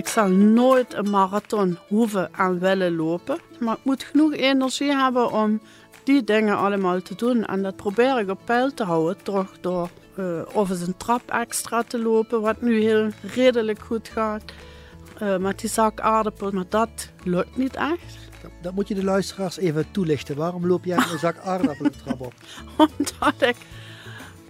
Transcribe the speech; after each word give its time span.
ik 0.00 0.08
zal 0.08 0.28
nooit 0.28 0.94
een 0.94 1.10
marathon 1.10 1.78
hoeven 1.88 2.34
en 2.34 2.58
willen 2.58 2.96
lopen. 2.96 3.38
Maar 3.58 3.74
ik 3.74 3.84
moet 3.84 4.02
genoeg 4.02 4.32
energie 4.32 4.92
hebben 4.92 5.32
om 5.32 5.60
die 6.04 6.24
dingen 6.24 6.56
allemaal 6.56 7.02
te 7.02 7.14
doen. 7.14 7.44
En 7.44 7.62
dat 7.62 7.76
probeer 7.76 8.18
ik 8.18 8.30
op 8.30 8.40
peil 8.44 8.74
te 8.74 8.84
houden. 8.84 9.22
Toch 9.22 9.46
door 9.60 9.90
uh, 10.18 10.42
of 10.52 10.70
eens 10.70 10.80
een 10.80 10.96
trap 10.96 11.30
extra 11.30 11.82
te 11.82 11.98
lopen, 11.98 12.40
wat 12.40 12.60
nu 12.60 12.80
heel 12.80 13.08
redelijk 13.34 13.80
goed 13.80 14.08
gaat. 14.08 14.42
Uh, 15.22 15.36
met 15.36 15.60
die 15.60 15.70
zak 15.70 16.00
aardappels, 16.00 16.52
maar 16.52 16.64
dat 16.68 17.10
lukt 17.24 17.56
niet 17.56 17.76
echt. 17.76 18.18
Dat 18.62 18.74
moet 18.74 18.88
je 18.88 18.94
de 18.94 19.04
luisteraars 19.04 19.58
even 19.58 19.90
toelichten. 19.90 20.36
Waarom 20.36 20.66
loop 20.66 20.84
jij 20.84 20.96
een 20.96 21.18
zak 21.18 21.38
aardappelen 21.38 21.92
de 21.92 21.98
trap 21.98 22.20
op? 22.20 22.34
Omdat 22.98 23.48
ik 23.48 23.56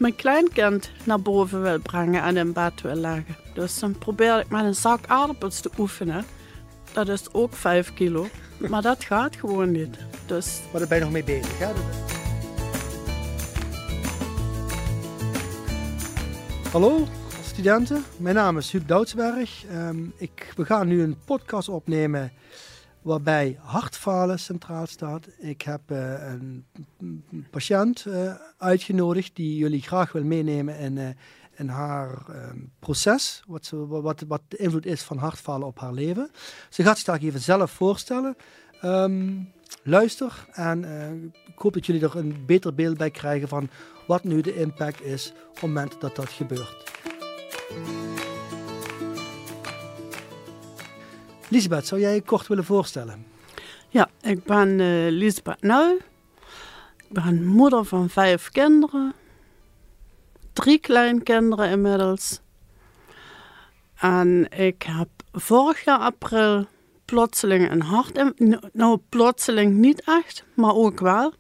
mijn 0.01 0.17
kleinkind 0.17 0.91
naar 1.05 1.21
boven 1.21 1.63
wil 1.63 1.79
brengen 1.79 2.23
en 2.23 2.37
in 2.37 2.53
bed 2.53 2.81
wil 2.81 2.95
leggen. 2.95 3.37
Dus 3.55 3.79
dan 3.79 3.99
probeer 3.99 4.39
ik 4.39 4.49
met 4.49 4.65
een 4.65 4.75
zak 4.75 5.01
aardappels 5.07 5.61
te 5.61 5.71
oefenen. 5.79 6.25
Dat 6.93 7.09
is 7.09 7.33
ook 7.33 7.55
5 7.55 7.95
kilo. 7.95 8.27
Maar 8.69 8.83
dat 8.83 9.05
gaat 9.05 9.37
gewoon 9.37 9.71
niet. 9.71 9.97
Dus... 10.27 10.61
Maar 10.71 10.81
daar 10.81 10.89
ben 10.89 10.99
je 10.99 11.05
nog 11.05 11.13
mee 11.13 11.25
bezig, 11.25 11.59
hè? 11.59 11.73
Hallo 16.73 17.07
studenten, 17.43 18.05
mijn 18.17 18.35
naam 18.35 18.59
is 18.59 18.71
Huub 18.73 18.89
Doudsberg. 18.89 19.65
Um, 19.73 20.13
ik, 20.17 20.53
we 20.57 20.65
gaan 20.65 20.89
nu 20.89 21.03
een 21.03 21.17
podcast 21.25 21.69
opnemen 21.69 22.33
waarbij 23.03 23.59
hartfalen 23.61 24.39
centraal 24.39 24.87
staat. 24.87 25.27
Ik 25.39 25.63
heb 25.63 25.81
uh, 25.87 26.31
een 26.31 26.65
patiënt 27.51 28.05
uh, 28.09 28.35
uitgenodigd 28.59 29.37
die 29.37 29.57
jullie 29.57 29.83
graag 29.83 30.13
wil 30.13 30.25
meenemen 30.25 30.79
in, 30.79 30.97
uh, 30.97 31.09
in 31.57 31.69
haar 31.69 32.24
um, 32.29 32.73
proces, 32.79 33.43
wat, 33.47 33.71
wat, 33.74 34.24
wat, 34.29 34.43
de 34.49 34.57
invloed 34.57 34.87
is 34.87 35.02
van 35.02 35.19
hartfalen 35.19 35.66
op 35.66 35.79
haar 35.79 35.93
leven. 35.93 36.30
Ze 36.69 36.83
gaat 36.83 36.97
zich 36.97 37.07
daar 37.07 37.21
even 37.21 37.41
zelf 37.41 37.71
voorstellen. 37.71 38.37
Um, 38.85 39.52
luister 39.83 40.46
en 40.52 40.85
ik 41.46 41.59
hoop 41.59 41.73
dat 41.73 41.87
jullie 41.87 42.02
er 42.02 42.17
een 42.17 42.43
beter 42.46 42.74
beeld 42.74 42.96
bij 42.96 43.11
krijgen 43.11 43.49
van 43.49 43.69
wat 44.07 44.24
nu 44.24 44.41
de 44.41 44.55
impact 44.55 45.02
is 45.02 45.33
op 45.49 45.55
het 45.55 45.63
moment 45.63 46.01
dat 46.01 46.17
dat 46.17 46.29
gebeurt. 46.29 46.91
Lisbeth, 51.51 51.87
zou 51.87 52.01
jij 52.01 52.15
je 52.15 52.23
kort 52.23 52.46
willen 52.46 52.65
voorstellen? 52.65 53.26
Ja, 53.88 54.09
ik 54.20 54.45
ben 54.45 54.79
uh, 54.79 55.10
Lisbeth. 55.10 55.62
Ik 56.96 57.09
ben 57.09 57.46
moeder 57.46 57.84
van 57.84 58.09
vijf 58.09 58.48
kinderen. 58.48 59.15
Drie 60.52 60.78
kleinkinderen 60.78 61.71
inmiddels. 61.71 62.40
En 63.95 64.50
ik 64.50 64.82
heb 64.82 65.09
vorig 65.32 65.84
jaar 65.84 65.98
april 65.98 66.66
plotseling 67.04 67.71
een 67.71 67.82
hart... 67.82 68.34
Nou, 68.72 68.98
plotseling 69.09 69.76
niet 69.76 70.03
echt, 70.04 70.44
maar 70.54 70.75
ook 70.75 71.00
wel. 71.00 71.32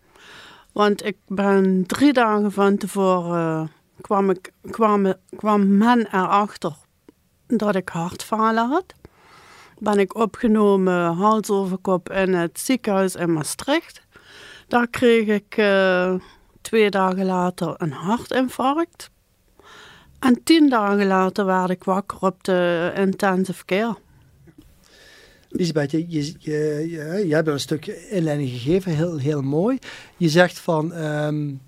Want 0.72 1.04
ik 1.04 1.16
ben 1.26 1.86
drie 1.86 2.12
dagen 2.12 2.52
van 2.52 2.76
tevoren... 2.76 3.70
kwam, 4.00 4.30
ik, 4.30 4.52
kwam, 4.70 5.14
kwam 5.36 5.76
men 5.76 6.06
erachter 6.06 6.72
dat 7.46 7.74
ik 7.74 7.88
hartfalen 7.88 8.68
had 8.68 8.94
ben 9.80 9.98
ik 9.98 10.14
opgenomen 10.14 11.12
hals 11.12 11.50
over 11.50 11.76
kop 11.76 12.10
in 12.10 12.34
het 12.34 12.60
ziekenhuis 12.60 13.14
in 13.14 13.32
Maastricht. 13.32 14.02
Daar 14.68 14.88
kreeg 14.88 15.26
ik 15.26 15.56
uh, 15.56 16.14
twee 16.60 16.90
dagen 16.90 17.24
later 17.24 17.74
een 17.76 17.92
hartinfarct. 17.92 19.10
En 20.18 20.42
tien 20.44 20.68
dagen 20.68 21.06
later 21.06 21.44
werd 21.44 21.70
ik 21.70 21.84
wakker 21.84 22.18
op 22.20 22.44
de 22.44 22.92
intensive 22.96 23.64
care. 23.64 23.96
Lisbeth, 25.48 25.90
je, 25.90 26.04
je, 26.08 26.34
je, 26.38 27.24
je, 27.26 27.34
hebt 27.34 27.48
een 27.48 27.60
stukje 27.60 28.08
inleiding 28.08 28.50
gegeven, 28.50 28.92
heel, 28.92 29.18
heel 29.18 29.42
mooi. 29.42 29.78
Je 30.16 30.28
zegt 30.28 30.58
van, 30.58 30.92
um, 30.92 31.60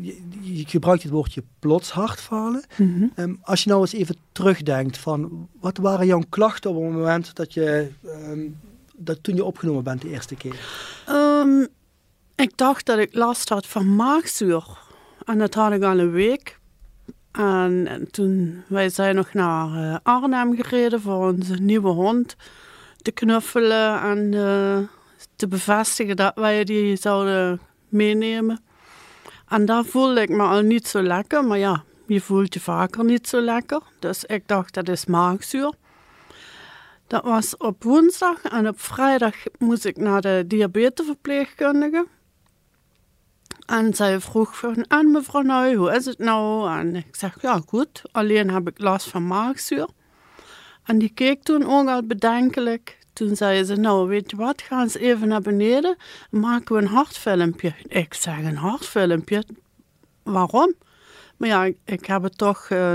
je, 0.00 0.64
gebruikt 0.66 1.02
het 1.02 1.12
woordje 1.12 1.42
plots 1.58 1.90
hartfalen. 1.90 2.64
Mm 2.76 3.12
-hmm. 3.14 3.38
als 3.42 3.62
je 3.62 3.70
nou 3.70 3.80
eens 3.80 3.92
even 3.92 4.16
terugdenkt 4.32 4.98
van 4.98 5.48
wat 5.60 5.76
waren 5.78 6.06
jouw 6.06 6.22
klachten 6.28 6.70
op 6.70 6.82
het 6.82 6.92
moment 6.92 7.34
dat 7.34 7.54
je 7.54 7.88
um, 8.04 8.58
dat 8.96 9.22
toen 9.22 9.34
je 9.34 9.44
opgenomen 9.44 9.84
bent 9.84 10.02
de 10.02 10.10
eerste 10.10 10.34
keer? 10.34 10.56
Um, 11.08 11.68
ik 12.34 12.56
dacht 12.56 12.86
dat 12.86 12.98
ik 12.98 13.14
last 13.14 13.48
had 13.48 13.66
van 13.66 13.94
maagzuur. 13.94 14.64
En 15.24 15.38
dat 15.38 15.54
had 15.54 15.72
ik 15.72 15.82
al 15.82 15.98
een 15.98 16.10
week. 16.10 16.58
En, 17.32 17.86
en 17.86 18.10
toen 18.10 18.62
wij 18.66 18.88
zijn 18.88 19.14
nog 19.14 19.32
naar 19.32 19.68
uh, 19.68 19.96
Arnhem 20.02 20.56
gereden 20.56 21.00
voor 21.00 21.32
onze 21.32 21.54
nieuwe 21.54 21.88
hond 21.88 22.36
te 22.96 23.10
knuffelen 23.10 24.00
en 24.00 24.32
uh, 24.32 24.78
te 25.36 25.48
bevestigen 25.48 26.16
dat 26.16 26.34
wij 26.34 26.64
die 26.64 26.96
zouden 26.96 27.60
meenemen. 27.88 28.60
En 29.48 29.64
daar 29.64 29.84
voelde 29.84 30.20
ik 30.20 30.28
me 30.28 30.42
al 30.42 30.60
niet 30.60 30.88
zo 30.88 31.02
lekker. 31.02 31.44
Maar 31.44 31.58
ja, 31.58 31.84
je 32.06 32.20
voelt 32.20 32.54
je 32.54 32.60
vaker 32.60 33.04
niet 33.04 33.28
zo 33.28 33.40
lekker. 33.40 33.80
Dus 33.98 34.24
ik 34.24 34.48
dacht, 34.48 34.74
dat 34.74 34.88
is 34.88 35.06
maagzuur. 35.06 35.72
Dat 37.06 37.24
was 37.24 37.56
op 37.56 37.84
woensdag 37.84 38.42
en 38.42 38.68
op 38.68 38.80
vrijdag 38.80 39.34
moest 39.58 39.84
ik 39.84 39.96
naar 39.96 40.20
de 40.20 40.44
diabetesverpleegkundige. 40.46 42.06
En 43.66 43.94
zij 43.94 44.20
vroeg 44.20 44.58
van, 44.58 44.74
en 44.74 45.10
mevrouw 45.10 45.42
Nui, 45.42 45.76
hoe 45.76 45.94
is 45.94 46.04
het 46.04 46.18
nou? 46.18 46.70
En 46.78 46.96
ik 46.96 47.16
zeg, 47.16 47.42
ja 47.42 47.60
goed, 47.66 48.02
alleen 48.12 48.50
heb 48.50 48.68
ik 48.68 48.78
last 48.78 49.08
van 49.08 49.26
maagzuur. 49.26 49.88
En 50.84 50.98
die 50.98 51.10
keek 51.14 51.42
toen 51.42 51.66
ook 51.66 51.88
al 51.88 52.02
bedenkelijk. 52.02 52.95
Toen 53.16 53.36
zei 53.36 53.64
ze, 53.64 53.74
nou 53.74 54.08
weet 54.08 54.30
je 54.30 54.36
wat, 54.36 54.62
ga 54.62 54.82
eens 54.82 54.96
even 54.96 55.28
naar 55.28 55.40
beneden, 55.40 55.96
maken 56.30 56.76
we 56.76 56.82
een 56.82 56.88
hartfilmpje. 56.88 57.74
Ik 57.88 58.14
zeg, 58.14 58.38
een 58.38 58.56
hartfilmpje? 58.56 59.44
Waarom? 60.22 60.74
Maar 61.36 61.48
ja, 61.48 61.64
ik, 61.84 62.06
heb 62.06 62.22
het 62.22 62.38
toch, 62.38 62.70
uh, 62.70 62.92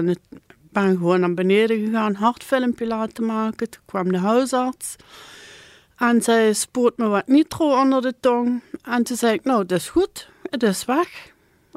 ben 0.71 0.97
gewoon 0.97 1.19
naar 1.19 1.33
beneden 1.33 1.85
gegaan, 1.85 2.13
hartfilmpje 2.13 2.87
laten 2.87 3.25
maken. 3.25 3.69
Toen 3.69 3.81
kwam 3.85 4.11
de 4.11 4.17
huisarts. 4.17 4.95
En 5.97 6.21
zij 6.21 6.53
spoot 6.53 6.97
me 6.97 7.07
wat 7.07 7.27
nitro 7.27 7.79
onder 7.79 8.01
de 8.01 8.13
tong. 8.19 8.61
En 8.83 9.03
toen 9.03 9.17
zei 9.17 9.33
ik, 9.33 9.43
nou, 9.43 9.65
dat 9.65 9.77
is 9.77 9.89
goed, 9.89 10.29
het 10.49 10.63
is 10.63 10.85
weg. 10.85 11.31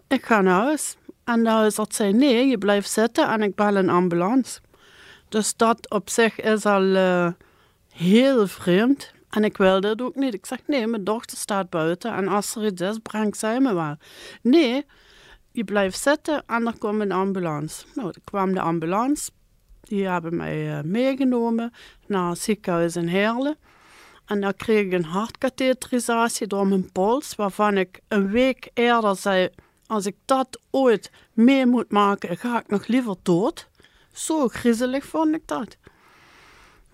Ik 0.09 0.25
ga 0.25 0.41
naar 0.41 0.62
huis. 0.62 0.97
En 1.25 1.44
de 1.44 1.50
huisarts 1.50 1.97
zei, 1.97 2.12
nee, 2.12 2.47
je 2.47 2.59
blijft 2.59 2.91
zitten 2.91 3.28
en 3.28 3.43
ik 3.43 3.54
bel 3.54 3.77
een 3.77 3.91
ambulance. 3.91 4.60
Dus 5.28 5.56
dat 5.56 5.91
op 5.91 6.10
zich 6.10 6.41
is 6.41 6.66
al... 6.66 6.83
Uh, 6.83 7.28
heel 7.94 8.47
vreemd. 8.47 9.12
En 9.31 9.44
ik 9.44 9.56
wilde 9.56 9.88
het 9.88 10.03
ook 10.03 10.15
niet. 10.15 10.34
Ik 10.34 10.47
zeg, 10.47 10.59
nee, 10.66 10.87
mijn 10.87 11.05
dochter 11.05 11.38
staat 11.38 11.71
buiten 11.71 12.15
en 12.15 12.28
als 12.28 12.55
er 12.55 12.66
iets 12.66 12.81
is, 12.81 12.99
brengt 12.99 13.38
zij 13.38 13.60
me 13.60 13.75
wel. 13.75 13.97
Nee, 14.43 14.87
je 15.53 15.65
blijft 15.65 15.99
zitten 15.99 16.43
en 16.47 16.66
er 16.66 16.78
komt 16.78 17.00
een 17.00 17.12
ambulance. 17.12 17.84
Nou, 17.94 18.09
er 18.09 18.21
kwam 18.25 18.54
de 18.54 18.60
ambulance. 18.60 19.31
Die 19.81 20.06
hebben 20.06 20.37
mij 20.37 20.78
uh, 20.78 20.83
meegenomen 20.83 21.72
naar 22.06 22.31
het 22.31 22.38
ziekenhuis 22.38 22.97
in 22.97 23.06
Heerlen. 23.06 23.56
En 24.27 24.41
daar 24.41 24.54
kreeg 24.54 24.84
ik 24.84 24.93
een 24.93 25.04
hartkatheterisatie 25.04 26.47
door 26.47 26.66
mijn 26.66 26.93
pols, 26.93 27.34
waarvan 27.34 27.77
ik 27.77 28.00
een 28.09 28.31
week 28.31 28.71
eerder 28.75 29.16
zei, 29.16 29.49
als 29.87 30.06
ik 30.06 30.16
dat 30.25 30.60
ooit 30.71 31.10
mee 31.33 31.66
moet 31.66 31.91
maken, 31.91 32.37
ga 32.37 32.60
ik 32.60 32.69
nog 32.69 32.87
liever 32.87 33.16
dood. 33.22 33.69
Zo 34.12 34.49
griezelig 34.49 35.04
vond 35.04 35.34
ik 35.34 35.47
dat. 35.47 35.77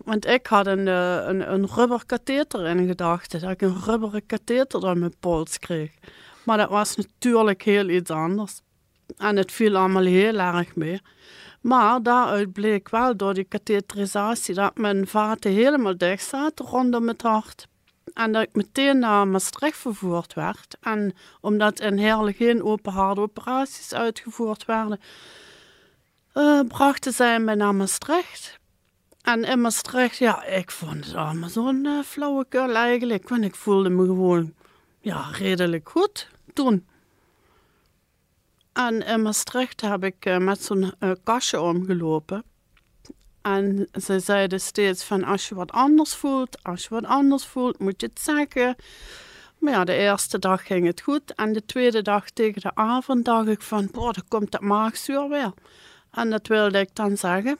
Want 0.04 0.26
ik 0.26 0.46
had 0.46 0.66
een, 0.66 0.86
uh, 0.86 1.26
een, 1.26 1.52
een 1.52 1.66
rubber 1.66 2.06
katheter 2.06 2.66
in 2.66 2.86
gedachten. 2.86 3.40
Dat 3.40 3.50
ik 3.50 3.60
een 3.62 3.82
rubberen 3.84 4.26
katheter 4.26 4.80
door 4.80 4.98
mijn 4.98 5.14
pols 5.20 5.58
kreeg. 5.58 5.90
Maar 6.44 6.56
dat 6.56 6.70
was 6.70 6.96
natuurlijk 6.96 7.62
heel 7.62 7.88
iets 7.88 8.10
anders. 8.10 8.60
En 9.16 9.36
het 9.36 9.52
viel 9.52 9.76
allemaal 9.76 10.04
heel 10.04 10.38
erg 10.38 10.76
mee. 10.76 11.00
Maar 11.60 12.02
daaruit 12.02 12.52
bleek 12.52 12.88
wel 12.88 13.16
door 13.16 13.34
die 13.34 13.44
katheterisatie 13.44 14.54
dat 14.54 14.76
mijn 14.76 15.06
vaten 15.06 15.50
helemaal 15.50 15.96
dicht 15.96 16.24
zaten 16.24 16.66
rondom 16.66 17.08
het 17.08 17.22
hart. 17.22 17.66
En 18.12 18.32
dat 18.32 18.42
ik 18.42 18.54
meteen 18.54 18.98
naar 18.98 19.28
Maastricht 19.28 19.76
vervoerd 19.78 20.34
werd. 20.34 20.76
En 20.80 21.14
omdat 21.40 21.80
in 21.80 21.98
Heerlijk 21.98 22.36
geen 22.36 22.62
open 22.62 22.92
hartoperaties 22.92 23.94
uitgevoerd 23.94 24.64
werden, 24.64 25.00
uh, 26.34 26.60
brachten 26.68 27.12
zij 27.12 27.40
mij 27.40 27.54
naar 27.54 27.74
Maastricht. 27.74 28.59
En 29.30 29.44
in 29.44 29.60
Maastricht, 29.60 30.16
ja, 30.16 30.44
ik 30.44 30.70
vond 30.70 31.04
het 31.04 31.14
allemaal 31.14 31.48
zo'n 31.48 31.84
uh, 31.84 32.02
flauwekul 32.02 32.74
eigenlijk. 32.74 33.28
Want 33.28 33.44
ik 33.44 33.54
voelde 33.54 33.88
me 33.88 34.04
gewoon, 34.04 34.54
ja, 35.00 35.30
redelijk 35.30 35.88
goed 35.88 36.28
toen. 36.52 36.86
En 38.72 39.06
in 39.06 39.22
Maastricht 39.22 39.80
heb 39.80 40.04
ik 40.04 40.26
uh, 40.26 40.38
met 40.38 40.64
zo'n 40.64 40.92
uh, 41.00 41.10
kastje 41.24 41.60
omgelopen. 41.60 42.44
En 43.42 43.88
ze 44.02 44.20
zeiden 44.20 44.60
steeds 44.60 45.04
van, 45.04 45.24
als 45.24 45.48
je 45.48 45.54
wat 45.54 45.72
anders 45.72 46.14
voelt, 46.14 46.62
als 46.62 46.82
je 46.82 46.88
wat 46.88 47.04
anders 47.04 47.46
voelt, 47.46 47.78
moet 47.78 48.00
je 48.00 48.06
het 48.06 48.20
zeggen. 48.20 48.76
Maar 49.58 49.72
ja, 49.72 49.84
de 49.84 49.94
eerste 49.94 50.38
dag 50.38 50.66
ging 50.66 50.86
het 50.86 51.00
goed. 51.00 51.34
En 51.34 51.52
de 51.52 51.64
tweede 51.64 52.02
dag 52.02 52.30
tegen 52.30 52.60
de 52.60 52.74
avond 52.74 53.24
dacht 53.24 53.48
ik 53.48 53.62
van, 53.62 53.88
boah, 53.92 54.12
dan 54.12 54.24
komt 54.28 54.50
dat 54.50 54.60
maagzuur 54.60 55.28
weer. 55.28 55.52
En 56.10 56.30
dat 56.30 56.46
wilde 56.46 56.78
ik 56.78 56.94
dan 56.94 57.16
zeggen. 57.16 57.58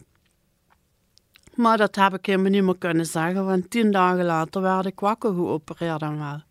Maar 1.54 1.76
dat 1.76 1.94
heb 1.94 2.14
ik 2.14 2.26
helemaal 2.26 2.50
niet 2.50 2.62
meer 2.62 2.78
kunnen 2.78 3.06
zeggen, 3.06 3.44
want 3.44 3.70
tien 3.70 3.90
dagen 3.90 4.24
later 4.24 4.62
werd 4.62 4.86
ik 4.86 5.00
wakker 5.00 5.34
geopereerd 5.34 6.02
en 6.02 6.18
wel. 6.18 6.42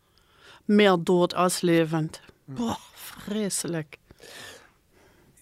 Meer 0.66 0.98
dood 1.04 1.36
als 1.36 1.62
levend. 1.62 2.22
Boah, 2.46 2.78
vreselijk. 2.94 3.98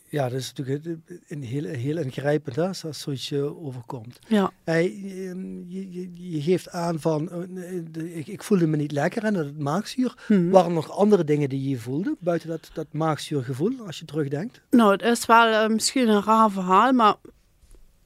Ja, 0.09 0.29
dat 0.29 0.39
is 0.39 0.53
natuurlijk 0.53 0.99
een 1.27 1.43
heel, 1.43 1.63
heel 1.63 1.97
ingrijpend 1.97 2.55
hè, 2.55 2.67
als, 2.67 2.83
zoiets 2.91 3.29
je 3.29 3.63
overkomt. 3.63 4.19
Ja, 4.27 4.51
Hij, 4.63 4.85
ehm, 4.85 5.69
je, 5.69 5.91
je, 5.91 6.09
je 6.13 6.41
geeft 6.41 6.69
aan 6.69 6.99
van, 6.99 7.29
eh, 7.55 8.17
ik, 8.17 8.27
ik 8.27 8.43
voelde 8.43 8.67
me 8.67 8.77
niet 8.77 8.91
lekker 8.91 9.23
en 9.23 9.33
dat 9.33 9.45
het 9.45 9.59
maagzuur. 9.59 10.13
Mhm. 10.27 10.49
Waren 10.49 10.69
er 10.69 10.75
nog 10.75 10.91
andere 10.91 11.23
dingen 11.23 11.49
die 11.49 11.69
je 11.69 11.77
voelde, 11.77 12.15
buiten 12.19 12.49
dat, 12.49 12.69
dat 12.73 12.87
maagzuurgevoel, 12.91 13.73
als 13.85 13.99
je 13.99 14.05
terugdenkt? 14.05 14.61
nou, 14.69 14.91
het 14.91 15.01
is 15.01 15.25
wel 15.25 15.47
eh, 15.47 15.69
misschien 15.69 16.09
een 16.09 16.23
raar 16.23 16.51
verhaal, 16.51 16.91
maar 16.91 17.15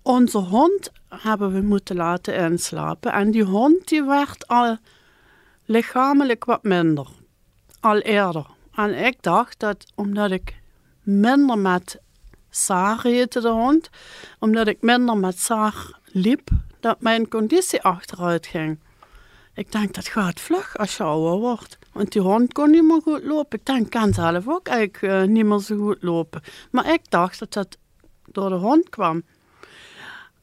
onze 0.01 0.37
hond 0.37 0.91
hebben 1.09 1.53
we 1.53 1.61
moeten 1.61 1.95
laten 1.95 2.35
inslapen. 2.35 3.11
En 3.11 3.31
die 3.31 3.43
hond 3.43 3.87
die 3.87 4.03
werd 4.03 4.47
al 4.47 4.77
lichamelijk 5.65 6.45
wat 6.45 6.63
minder. 6.63 7.07
Al 7.79 7.97
eerder. 7.97 8.45
En 8.75 9.05
ik 9.05 9.21
dacht 9.21 9.59
dat 9.59 9.85
omdat 9.95 10.31
ik 10.31 10.61
minder 11.03 11.57
met 11.57 12.01
Saar 12.49 13.01
heette 13.01 13.41
de 13.41 13.49
hond, 13.49 13.89
omdat 14.39 14.67
ik 14.67 14.81
minder 14.81 15.17
met 15.17 15.39
Saar 15.39 15.99
liep, 16.05 16.49
dat 16.79 17.01
mijn 17.01 17.27
conditie 17.27 17.81
achteruit 17.81 18.47
ging. 18.47 18.79
Ik 19.53 19.71
denk 19.71 19.93
dat 19.93 20.07
gaat 20.07 20.39
vlug 20.39 20.77
als 20.77 20.97
je 20.97 21.03
ouder 21.03 21.39
wordt. 21.39 21.77
Want 21.91 22.11
die 22.11 22.21
hond 22.21 22.53
kon 22.53 22.69
niet 22.69 22.83
meer 22.83 23.01
goed 23.01 23.23
lopen. 23.23 23.59
Ik 23.59 23.65
denk, 23.65 23.89
kan 23.89 24.13
zelf 24.13 24.47
ook 24.47 24.67
eigenlijk 24.67 25.01
eh, 25.01 25.23
niet 25.23 25.45
meer 25.45 25.59
zo 25.59 25.77
goed 25.77 25.97
lopen. 26.01 26.41
Maar 26.71 26.93
ik 26.93 27.09
dacht 27.09 27.39
dat 27.39 27.53
dat 27.53 27.77
door 28.25 28.49
de 28.49 28.55
hond 28.55 28.89
kwam. 28.89 29.23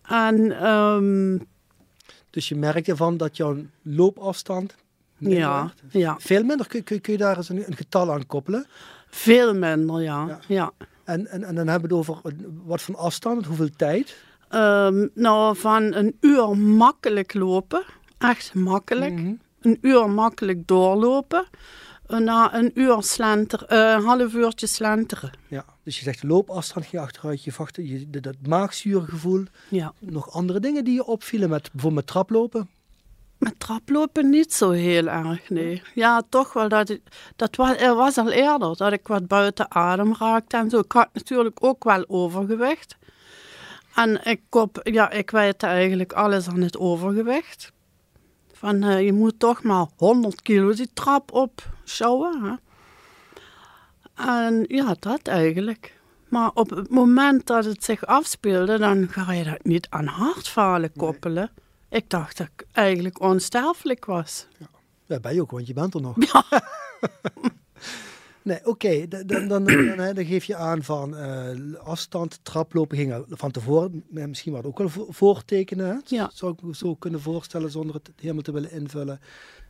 En 0.09 0.61
ehm, 0.61 1.39
Dus 2.31 2.49
je 2.49 2.57
merkte 2.57 2.97
van 2.97 3.17
dat 3.17 3.37
jouw 3.37 3.57
loopafstand 3.83 4.75
ja, 5.19 5.73
ja, 5.91 6.17
Veel 6.19 6.45
minder? 6.45 6.67
Kun, 6.67 6.83
kun, 6.83 7.01
kun 7.01 7.13
je 7.13 7.19
daar 7.19 7.37
eens 7.37 7.49
een, 7.49 7.65
een 7.67 7.77
getal 7.77 8.13
aan 8.13 8.27
koppelen? 8.27 8.67
veel 9.11 9.55
minder, 9.55 10.03
ja. 10.03 10.27
Ja. 10.27 10.39
ja. 10.47 10.73
En, 11.05 11.27
en, 11.27 11.45
en 11.45 11.55
dan 11.55 11.69
hebben 11.69 11.89
we 11.91 11.97
het 11.97 12.09
over 12.09 12.33
wat 12.65 12.83
voor 12.83 12.97
afstand, 12.97 13.47
hoeveel 13.47 13.71
tijd? 13.77 14.17
Ehm, 14.49 15.07
nou, 15.15 15.57
van 15.57 15.95
een 15.95 16.17
uur 16.21 16.59
makkelijk 16.59 17.35
lopen, 17.35 17.83
echt 18.19 18.55
makkelijk. 18.55 19.15
Mhm. 19.15 19.33
Een 19.61 19.79
uur 19.81 20.11
makkelijk 20.11 20.67
doorlopen. 20.67 21.47
En 22.07 22.25
Na 22.25 22.55
een 22.55 22.71
uur 22.75 23.03
slenter, 23.03 23.65
eh, 23.65 23.79
een 23.79 24.05
half 24.05 24.35
uurtje 24.35 24.67
slenteren. 24.67 25.31
Ja, 25.49 25.65
dus 25.89 25.99
je 25.99 26.05
zegt 26.05 26.23
loopafstand 26.23 26.87
ging 26.87 27.03
achteruit, 27.03 27.45
je 27.45 27.53
vacht, 27.53 27.77
je, 27.77 28.11
dat- 28.11 28.47
maagzuurgevoel. 28.49 29.45
Ja. 29.69 29.93
Nog 29.99 30.33
andere 30.33 30.61
dingen 30.61 30.85
die 30.85 30.95
je 30.95 31.05
opvielen, 31.05 31.49
met, 31.49 31.63
bijvoorbeeld 31.63 31.95
met 31.95 32.07
traplopen? 32.07 32.69
Met 33.39 33.61
traplopen 33.61 34.31
niet 34.31 34.53
zo 34.55 34.71
heel 34.71 35.07
erg, 35.07 35.51
nee. 35.51 35.83
Ja, 35.95 36.23
toch 36.29 36.53
wel. 36.53 36.69
Dat, 36.69 36.89
ik, 36.89 37.03
dat 37.37 37.57
was, 37.57 37.77
er 37.77 37.95
was 37.95 38.19
al 38.19 38.31
eerder 38.31 38.77
dat 38.77 38.93
ik 38.93 39.09
wat 39.09 39.27
buiten 39.27 39.71
adem 39.71 40.15
raakte 40.19 40.57
en 40.57 40.71
zo. 40.71 40.79
Ik 40.79 40.93
had 40.93 41.09
natuurlijk 41.13 41.65
ook 41.65 41.85
wel 41.85 42.05
overgewicht. 42.09 42.97
En 43.95 44.25
ik, 44.25 44.41
kop, 44.49 44.81
ja, 44.83 45.11
ik 45.11 45.33
eigenlijk 45.33 46.13
alles 46.13 46.49
aan 46.49 46.61
het 46.61 46.79
overgewicht. 46.79 47.73
Van, 48.53 48.83
eh, 48.83 49.05
je 49.05 49.13
moet 49.13 49.39
toch 49.39 49.63
maar 49.63 49.87
100 49.97 50.43
kilo 50.43 50.73
die 50.73 50.91
trap 50.93 51.33
op 51.33 51.63
sjouwen. 51.85 52.61
En 54.19 54.65
ja, 54.69 54.97
dat 54.99 55.27
eigenlijk. 55.27 55.97
Maar 56.29 56.51
op 56.55 56.71
het 56.71 56.91
moment 56.91 57.47
dat 57.47 57.65
het 57.65 57.85
zich 57.85 58.07
afspeelde, 58.07 58.79
dan 58.79 59.09
ga 59.09 59.33
je 59.33 59.45
dat 59.45 59.65
niet 59.65 59.87
aan 59.91 60.07
hartfalen 60.07 60.93
koppelen. 60.97 61.51
Ik 61.91 62.11
dacht 62.11 62.37
dat 62.37 62.47
ik 62.57 62.67
eigenlijk 62.73 63.21
onsterfelijk 63.21 64.05
was. 64.05 64.47
Ja, 65.07 65.21
ben 65.21 65.35
je 65.35 65.41
ook, 65.41 65.51
want 65.51 65.67
je 65.67 65.73
bent 65.75 65.95
er 65.95 66.01
nog. 66.01 66.17
Ja. 66.33 66.45
Nee, 68.43 68.67
oké, 68.67 69.09
dan, 69.09 69.27
dan, 69.27 69.49
dan, 69.49 69.65
dan 70.15 70.25
geef 70.25 70.45
je 70.45 70.57
aan 70.57 70.83
van 70.83 71.17
eh, 71.17 71.51
afstand, 71.85 72.39
traplopen 72.43 72.97
ging 72.97 73.13
al 73.15 73.25
van 73.29 73.51
tevoren, 73.51 74.05
eh, 74.15 74.25
misschien 74.25 74.53
wat 74.53 74.65
ook 74.65 74.79
wel 74.79 74.89
vo- 74.89 75.07
voortekenen. 75.09 75.87
Hè? 75.87 75.95
Ja. 76.05 76.31
Zou 76.35 76.53
ik 76.53 76.63
me 76.63 76.75
zo 76.77 76.95
kunnen 76.95 77.21
voorstellen 77.21 77.71
zonder 77.71 77.95
het 77.95 78.11
helemaal 78.17 78.43
te 78.43 78.53
willen 78.53 78.71
invullen. 78.73 79.21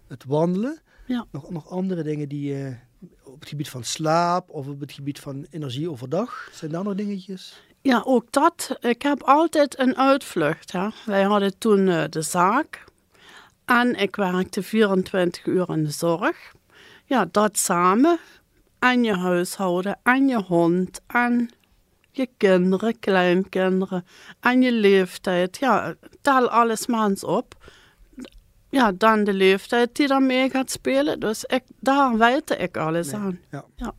Het 0.06 0.24
wandelen. 0.24 0.78
Ja. 1.06 1.26
Nog, 1.30 1.50
nog 1.50 1.70
andere 1.70 2.02
dingen 2.02 2.28
die 2.28 2.64
eh, 2.64 2.74
op 3.28 3.40
het 3.40 3.48
gebied 3.48 3.68
van 3.68 3.84
slaap 3.84 4.50
of 4.50 4.66
op 4.66 4.80
het 4.80 4.92
gebied 4.92 5.20
van 5.20 5.46
energie 5.50 5.90
overdag. 5.90 6.48
Zijn 6.52 6.70
daar 6.70 6.84
nog 6.84 6.94
dingetjes? 6.94 7.62
Ja, 7.80 8.02
ook 8.04 8.32
dat. 8.32 8.76
Ik 8.80 9.02
heb 9.02 9.22
altijd 9.22 9.78
een 9.78 9.96
uitvlucht. 9.96 10.72
Hè. 10.72 10.88
Wij 11.06 11.22
hadden 11.22 11.58
toen 11.58 11.88
eh, 11.88 12.04
de 12.08 12.22
zaak. 12.22 12.84
En 13.64 13.94
ik 13.94 14.16
werkte 14.16 14.62
24 14.62 15.46
uur 15.46 15.68
in 15.68 15.84
de 15.84 15.90
zorg. 15.90 16.52
Ja, 17.04 17.28
dat 17.30 17.58
samen. 17.58 18.18
En 18.78 19.04
je 19.04 19.16
huishouden, 19.16 19.98
en 20.02 20.28
je 20.28 20.42
hond, 20.42 21.00
en 21.06 21.50
je 22.10 22.28
kinderen, 22.36 22.98
kleinkinderen, 22.98 24.06
en 24.40 24.62
je 24.62 24.72
leeftijd. 24.72 25.56
Ja, 25.58 25.94
tel 26.20 26.48
alles 26.48 26.86
maar 26.86 27.08
eens 27.08 27.24
op. 27.24 27.70
Ja, 28.70 28.92
dan 28.92 29.24
de 29.24 29.32
leeftijd 29.32 29.96
die 29.96 30.06
daarmee 30.06 30.50
gaat 30.50 30.70
spelen. 30.70 31.20
Dus 31.20 31.44
ik, 31.44 31.62
daar 31.80 32.16
wijte 32.18 32.56
ik 32.56 32.76
alles 32.76 33.10
Nee, 33.10 33.20
aan. 33.20 33.40
ja. 33.76 33.94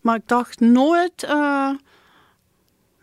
Maar 0.00 0.16
ik 0.16 0.28
dacht 0.28 0.60
nooit... 0.60 1.22
eh, 1.22 1.70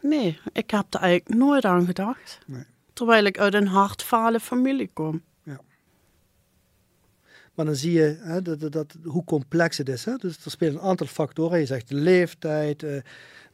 nee, 0.01 0.39
ik 0.54 0.72
heb 0.72 0.94
er 0.94 1.00
eigenlijk 1.00 1.39
nooit 1.39 1.66
aan 1.66 1.86
gedacht. 1.86 2.39
Nee. 2.45 2.63
Terwijl 2.94 3.25
ik 3.25 3.38
uit 3.39 3.54
een 3.54 3.68
hartfalen 3.68 4.42
familie 4.42 4.89
kom. 4.94 5.24
Maar 7.54 7.66
dan 7.66 7.75
zie 7.75 7.92
je 7.92 8.18
hè, 8.22 8.42
dat, 8.42 8.60
dat, 8.60 8.72
dat- 8.72 8.95
hoe 9.04 9.24
complex 9.24 9.78
het 9.78 9.90
is. 9.90 10.06
Hè? 10.06 10.16
Dus 10.16 10.45
er 10.45 10.51
spelen 10.51 10.74
een 10.74 10.81
aantal 10.81 11.07
factoren. 11.07 11.60
Je 11.60 11.66
zegt 11.66 11.88
de 11.88 11.95
leeftijd, 11.95 12.83
eh, 12.83 13.01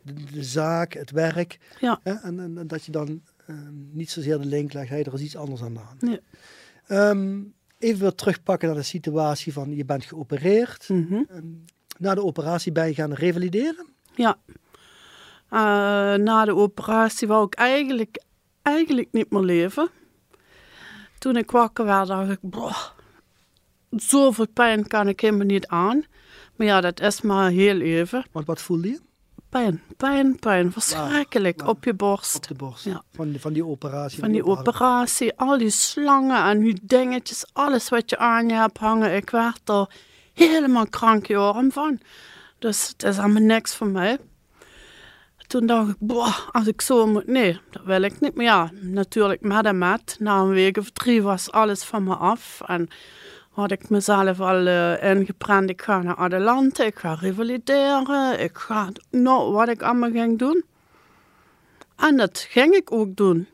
de, 0.02 0.14
de 0.32 0.44
zaak, 0.44 0.94
het 0.94 1.12
werk. 1.12 1.58
Ja. 1.80 2.00
Hè? 2.04 2.14
En, 2.14 2.40
en, 2.40 2.58
en 2.58 2.68
dat 2.68 2.86
je 2.86 2.92
dan 2.92 3.22
eh, 3.46 3.56
niet 3.92 4.12
zozeer 4.12 4.38
de 4.40 4.46
link 4.46 4.74
legt, 4.74 4.90
hey, 4.90 5.04
er 5.04 5.14
is 5.14 5.22
iets 5.22 5.36
anders 5.36 5.62
aan 5.64 5.74
de 5.74 5.80
hand. 5.80 6.02
Nee. 6.02 6.20
Ehm, 6.88 7.42
even 7.80 8.16
terugpakken 8.16 8.68
naar 8.68 8.78
de 8.78 8.84
situatie 8.84 9.54
van 9.54 9.76
je 9.76 9.86
bent 9.86 10.06
geopereerd. 10.06 10.88
Ehm, 10.90 11.26
na 11.98 12.14
de 12.16 12.24
operatie 12.24 12.72
ben 12.72 12.88
je 12.88 12.94
gaan 12.94 13.14
revalideren. 13.14 13.86
Ja. 14.16 14.38
Eh, 15.50 15.60
na 16.24 16.46
de 16.46 16.56
operatie 16.56 17.28
wou 17.28 17.46
ik 17.46 17.54
eigenlijk, 17.54 18.24
eigenlijk 18.62 19.08
niet 19.12 19.32
meer 19.32 19.42
leven. 19.42 19.90
Toen 21.20 21.36
ik 21.38 21.52
wakker 21.52 21.86
werd, 21.86 22.08
dacht 22.08 22.30
ik, 22.30 22.40
boah, 22.42 22.78
zoveel 23.90 24.48
pijn 24.48 24.88
kan 24.88 25.08
ik 25.08 25.20
helemaal 25.20 25.46
niet 25.46 25.68
aan. 25.68 26.04
Maar 26.56 26.68
ja, 26.68 26.82
dat 26.82 27.00
is 27.00 27.22
maar 27.22 27.50
heel 27.50 27.80
even. 27.80 28.26
Want 28.32 28.46
wat 28.46 28.62
voelde 28.62 28.88
je? 28.88 29.00
Pijn, 29.54 29.82
pijn, 29.98 30.40
pijn. 30.40 30.72
Verschrikkelijk. 30.72 31.60
waar? 31.60 31.70
Op 31.70 31.84
je 31.84 31.94
borst. 31.94 32.36
Op 32.36 32.48
de 32.48 32.54
borst. 32.54 32.84
Ja. 32.86 33.04
Van, 33.14 33.36
van 33.40 33.54
die 33.54 33.66
operatie. 33.66 34.20
Van 34.20 34.32
die 34.32 34.46
operatie, 34.46 35.38
al 35.38 35.58
die 35.58 35.70
slangen 35.70 36.44
en 36.44 36.60
die 36.60 36.80
dingetjes, 36.82 37.46
alles 37.52 37.90
wat 37.90 38.10
je 38.10 38.18
aan 38.18 38.50
je 38.50 38.54
hebt 38.54 38.78
hangen. 38.78 39.16
Ik 39.16 39.30
werd 39.30 39.70
er 39.70 39.90
helemaal 40.34 40.88
krankjoren 40.88 41.72
van. 41.72 42.00
Dus 42.60 42.88
het 42.88 43.04
is 43.04 43.18
allemaal 43.18 43.42
niks 43.42 43.76
voor 43.76 43.88
mij. 43.88 44.18
Toen 45.48 45.66
dacht 45.66 45.90
ik, 45.90 45.96
boah, 46.00 46.38
als 46.52 46.68
ik 46.68 46.82
zo 46.82 47.08
moet, 47.08 47.28
nee, 47.28 47.60
dat 47.72 47.84
wil 47.84 48.02
ik 48.02 48.20
niet. 48.20 48.36
Maar 48.36 48.46
ja, 48.46 48.72
natuurlijk 48.82 49.42
met 49.42 49.66
en 49.66 49.78
met. 49.78 50.16
Na 50.20 50.40
een 50.40 50.50
week 50.50 50.78
of 50.78 50.90
drie 50.90 51.22
was 51.22 51.52
alles 51.52 51.84
van 51.84 52.04
me 52.04 52.16
af. 52.16 52.62
En 52.66 52.88
had 53.54 53.72
ik 53.72 53.90
mezelf 53.90 54.40
al 54.40 54.68
eh, 54.68 55.16
ingeprent, 55.16 55.70
ik 55.70 55.82
ga 55.82 56.02
naar 56.02 56.16
Adelante, 56.16 56.86
ik 56.86 57.00
ga 57.00 57.14
revalideren. 57.14 58.40
Ik 58.40 58.58
ga, 58.58 58.90
nou, 59.10 59.52
wat 59.52 59.68
ik 59.68 59.82
allemaal 59.82 60.12
ging 60.12 60.40
doen. 60.40 60.64
En 61.96 62.18
dat 62.18 62.40
ging 62.50 62.74
ik 62.76 62.92
ook 62.92 63.16
doen. 63.16 63.48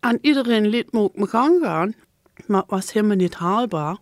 En 0.00 0.18
iedereen 0.20 0.66
liet 0.66 0.92
me 0.92 1.00
ook 1.00 1.16
mijn 1.16 1.28
gang 1.28 1.62
gaan. 1.62 1.94
Maar 2.46 2.60
het 2.60 2.70
was 2.70 2.92
helemaal 2.92 3.16
niet 3.16 3.34
haalbaar. 3.34 3.96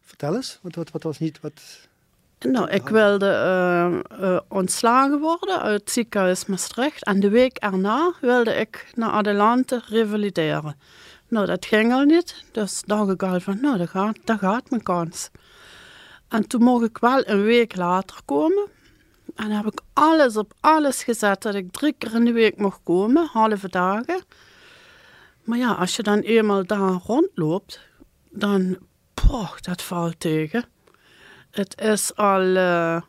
Vertel 0.00 0.34
eens, 0.34 0.58
wat, 0.62 0.74
wat, 0.74 0.90
wat 0.90 1.02
was 1.02 1.18
niet... 1.18 1.40
Wat... 1.40 1.86
Nou, 2.38 2.70
ik 2.70 2.88
wilde 2.88 3.26
eh, 3.26 3.98
eh, 4.34 4.40
ontslagen 4.48 5.20
worden 5.20 5.60
uit 5.60 5.80
het 5.80 5.90
ziekenhuis 5.90 6.46
Maastricht. 6.46 7.04
En 7.04 7.20
de 7.20 7.28
week 7.28 7.56
erna 7.56 8.12
wilde 8.20 8.54
ik 8.54 8.92
naar 8.94 9.10
Adelante 9.10 9.82
revalideren. 9.88 10.76
Nou, 11.28 11.46
dat 11.46 11.66
ging 11.66 11.92
al 11.92 12.04
niet. 12.04 12.44
Dus 12.52 12.82
dacht 12.86 13.10
ik 13.10 13.22
al 13.22 13.40
van, 13.40 13.58
nou, 13.60 13.78
dat 13.78 13.88
gaat, 13.88 14.16
dat 14.24 14.38
gaat 14.38 14.70
mijn 14.70 14.82
kans. 14.82 15.30
En 16.28 16.46
toen 16.46 16.62
mocht 16.62 16.84
ik 16.84 16.98
wel 16.98 17.28
een 17.28 17.42
week 17.42 17.76
later 17.76 18.20
komen. 18.24 18.68
En 19.34 19.50
heb 19.50 19.66
ik 19.66 19.80
alles 19.92 20.36
op 20.36 20.52
alles 20.60 21.02
gezet 21.02 21.42
dat 21.42 21.54
ik 21.54 21.72
drie 21.72 21.94
keer 21.98 22.14
in 22.14 22.24
de 22.24 22.32
week 22.32 22.56
mocht 22.56 22.80
komen, 22.82 23.28
halve 23.32 23.68
dagen. 23.68 24.22
Maar 25.44 25.58
ja, 25.58 25.72
als 25.72 25.96
je 25.96 26.02
dan 26.02 26.18
eenmaal 26.18 26.66
daar 26.66 26.92
rondloopt, 27.06 27.80
dan, 28.30 28.78
poh, 29.14 29.56
dat 29.60 29.82
valt 29.82 30.20
tegen. 30.20 30.64
Het 31.50 31.80
is 31.80 32.16
al 32.16 32.56
eh, 32.56 33.02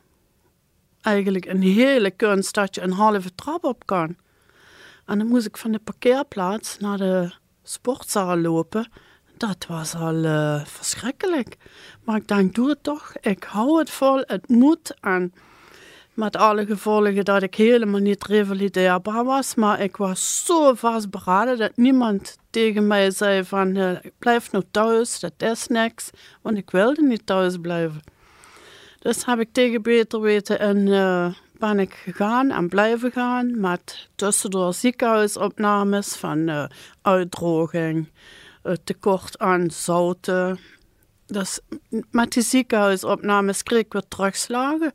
eigenlijk 1.02 1.46
een 1.46 1.62
hele 1.62 2.12
kunst 2.12 2.54
dat 2.54 2.76
je 2.76 2.82
een 2.82 2.92
halve 2.92 3.36
trap 3.36 3.64
op 3.64 3.86
kan. 3.86 4.16
En 5.06 5.18
dan 5.18 5.28
moest 5.28 5.46
ik 5.46 5.58
van 5.58 5.72
de 5.72 5.80
parkeerplaats 5.80 6.78
naar 6.80 6.98
de 6.98 7.34
sportzaal 7.70 8.38
lopen. 8.38 8.92
Dat 9.38 9.66
was 9.68 9.96
al 9.96 10.16
uh, 10.16 10.66
verschrikkelijk. 10.66 11.58
Maar 12.04 12.16
ik 12.16 12.28
denk, 12.28 12.56
doe 12.56 12.70
het 12.70 12.84
toch. 12.84 13.14
Ik 13.22 13.44
hou 13.44 13.80
het 13.80 13.90
vol, 13.90 14.24
het 14.26 14.48
moet. 14.50 14.94
En 15.02 15.34
met 16.14 16.36
alle 16.36 16.66
gevolgen 16.66 17.26
dat 17.26 17.44
ik 17.44 17.56
helemaal 17.56 18.00
niet 18.00 18.26
revalideerbaar 18.26 19.24
was. 19.24 19.56
Maar 19.56 19.82
ik 19.82 19.98
was 19.98 20.46
zo 20.46 20.74
vastberaden 20.74 21.58
dat 21.58 21.78
niemand 21.78 22.38
tegen 22.50 22.88
mij 22.88 23.12
zei 23.12 23.44
van... 23.44 23.76
Uh, 23.76 23.92
blijf 24.20 24.52
nou 24.52 24.64
thuis, 24.72 25.20
dat 25.20 25.34
is 25.38 25.68
niks. 25.68 26.10
Want 26.42 26.58
ik 26.58 26.72
wilde 26.72 27.02
niet 27.02 27.26
thuis 27.26 27.58
blijven. 27.58 28.02
Dus 29.00 29.26
heb 29.26 29.40
ik 29.40 29.50
tegen 29.52 29.82
beter 29.82 30.22
weten 30.22 30.60
en 30.60 30.78
uh, 30.88 31.34
ben 31.60 31.80
ik 31.80 31.94
gegaan 31.94 32.52
en 32.52 32.70
blijven 32.70 33.12
gaan. 33.12 33.60
Met 33.60 34.10
tussendoor 34.16 34.74
ziekenhuisopnames 34.74 36.16
van 36.16 36.38
uh, 36.38 36.64
uitdroging, 37.02 38.10
tekort 38.84 39.40
aan 39.40 39.72
zouten. 39.72 40.60
Dus 41.26 41.60
met 42.12 42.32
die 42.32 42.44
ziekenhuisopnames 42.44 43.64
kreeg 43.64 43.80
ik 43.80 43.94
weer 43.94 44.08
terugslagen. 44.08 44.92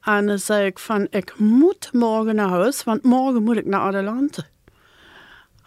En 0.00 0.26
dan 0.26 0.38
zei 0.38 0.66
ik 0.66 0.78
van, 0.78 1.06
ik 1.10 1.38
moet 1.38 1.90
morgen 1.92 2.34
naar 2.34 2.48
huis, 2.48 2.84
want 2.84 3.02
morgen 3.02 3.42
moet 3.42 3.56
ik 3.56 3.66
naar 3.66 3.80
Adelante. 3.80 4.44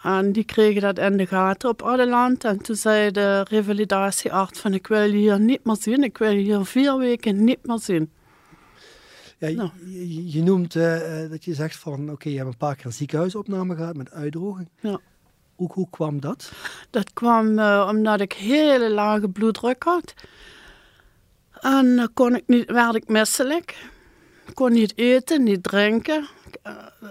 En 0.02 0.32
die 0.32 0.44
kregen 0.44 0.80
dat 0.80 0.98
in 0.98 1.16
de 1.16 1.26
gaten 1.26 1.68
op 1.68 1.82
Adelante. 1.82 2.48
En 2.48 2.62
toen 2.62 2.76
zei 2.76 3.10
de 3.10 3.44
revalidatiearts 3.48 4.60
van, 4.60 4.74
ik 4.74 4.86
wil 4.86 5.02
je 5.02 5.16
hier 5.16 5.40
niet 5.40 5.64
meer 5.64 5.76
zien. 5.80 6.02
Ik 6.02 6.18
wil 6.18 6.30
je 6.30 6.42
hier 6.42 6.64
vier 6.64 6.96
weken 6.98 7.44
niet 7.44 7.66
meer 7.66 7.78
zien. 7.78 8.12
Ja, 9.50 9.56
nou. 9.56 9.70
je, 9.90 10.30
je, 10.32 10.42
noemt 10.42 10.74
uh, 10.74 11.30
dat 11.30 11.44
je 11.44 11.54
zegt 11.54 11.76
van, 11.76 12.10
oké, 12.10 12.28
je 12.28 12.36
hebt 12.36 12.48
een 12.48 12.56
paar 12.56 12.76
keer 12.76 12.86
een 12.86 12.92
ziekenhuisopname 12.92 13.76
gehad 13.76 13.96
met 13.96 14.10
uitdroging. 14.10 14.68
Ja. 14.80 14.98
Hoe, 15.54 15.72
hoe 15.72 15.90
kwam 15.90 16.20
dat? 16.20 16.52
Dat 16.90 17.12
kwam 17.12 17.58
uh, 17.58 17.86
omdat 17.90 18.20
ik 18.20 18.32
hele 18.32 18.90
lage 18.90 19.28
bloeddruk 19.28 19.82
had. 19.82 20.14
En 21.60 21.96
dan 21.96 22.10
kon 22.14 22.34
ik 22.34 22.42
niet, 22.46 22.70
werd 22.70 22.94
ik 22.94 23.08
misselijk 23.08 23.92
kon 24.54 24.72
niet 24.72 24.98
eten, 24.98 25.42
niet 25.42 25.62
drinken. 25.62 26.28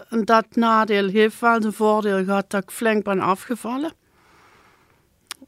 En 0.09 0.25
dat 0.25 0.45
nadeel 0.55 1.07
heeft 1.07 1.39
wel 1.39 1.63
een 1.63 1.73
voordeel 1.73 2.23
gehad 2.23 2.49
dat 2.49 2.63
ik 2.63 2.71
flink 2.71 3.03
ben 3.03 3.19
afgevallen. 3.19 3.93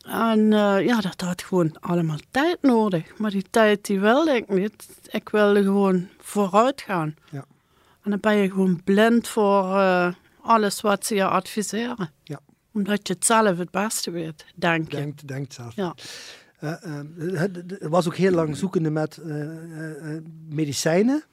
En 0.05 0.39
uh, 0.39 0.85
ja, 0.85 1.01
dat 1.01 1.21
had 1.21 1.41
gewoon 1.41 1.75
allemaal 1.79 2.17
tijd 2.31 2.61
nodig. 2.61 3.17
Maar 3.17 3.31
die 3.31 3.45
tijd 3.49 3.85
die 3.85 3.99
wilde 3.99 4.31
ik 4.31 4.49
niet. 4.49 4.87
Ik 5.09 5.29
wilde 5.29 5.63
gewoon 5.63 6.07
vooruit 6.17 6.81
gaan. 6.81 7.15
Ja. 7.31 7.45
En 8.03 8.11
dan 8.11 8.19
ben 8.19 8.35
je 8.35 8.49
gewoon 8.49 8.83
blind 8.83 9.27
voor 9.27 9.63
uh, 9.63 10.13
alles 10.41 10.81
wat 10.81 11.05
ze 11.05 11.15
je 11.15 11.25
adviseren. 11.25 12.11
Ja. 12.23 12.39
Omdat 12.73 13.07
je 13.07 13.13
het 13.13 13.25
zelf 13.25 13.57
het 13.57 13.71
beste 13.71 14.11
weet, 14.11 14.45
denk 14.55 14.91
je. 14.91 14.97
Denkt, 14.97 15.27
denkt 15.27 15.53
zelf. 15.53 15.75
Ja. 15.75 15.95
Uh, 16.59 16.71
het 17.33 17.77
was 17.79 18.07
ook 18.07 18.15
heel 18.15 18.31
lang 18.31 18.57
zoekende 18.57 18.89
met 18.89 19.19
uh, 19.25 19.47
medicijnen. 20.49 21.23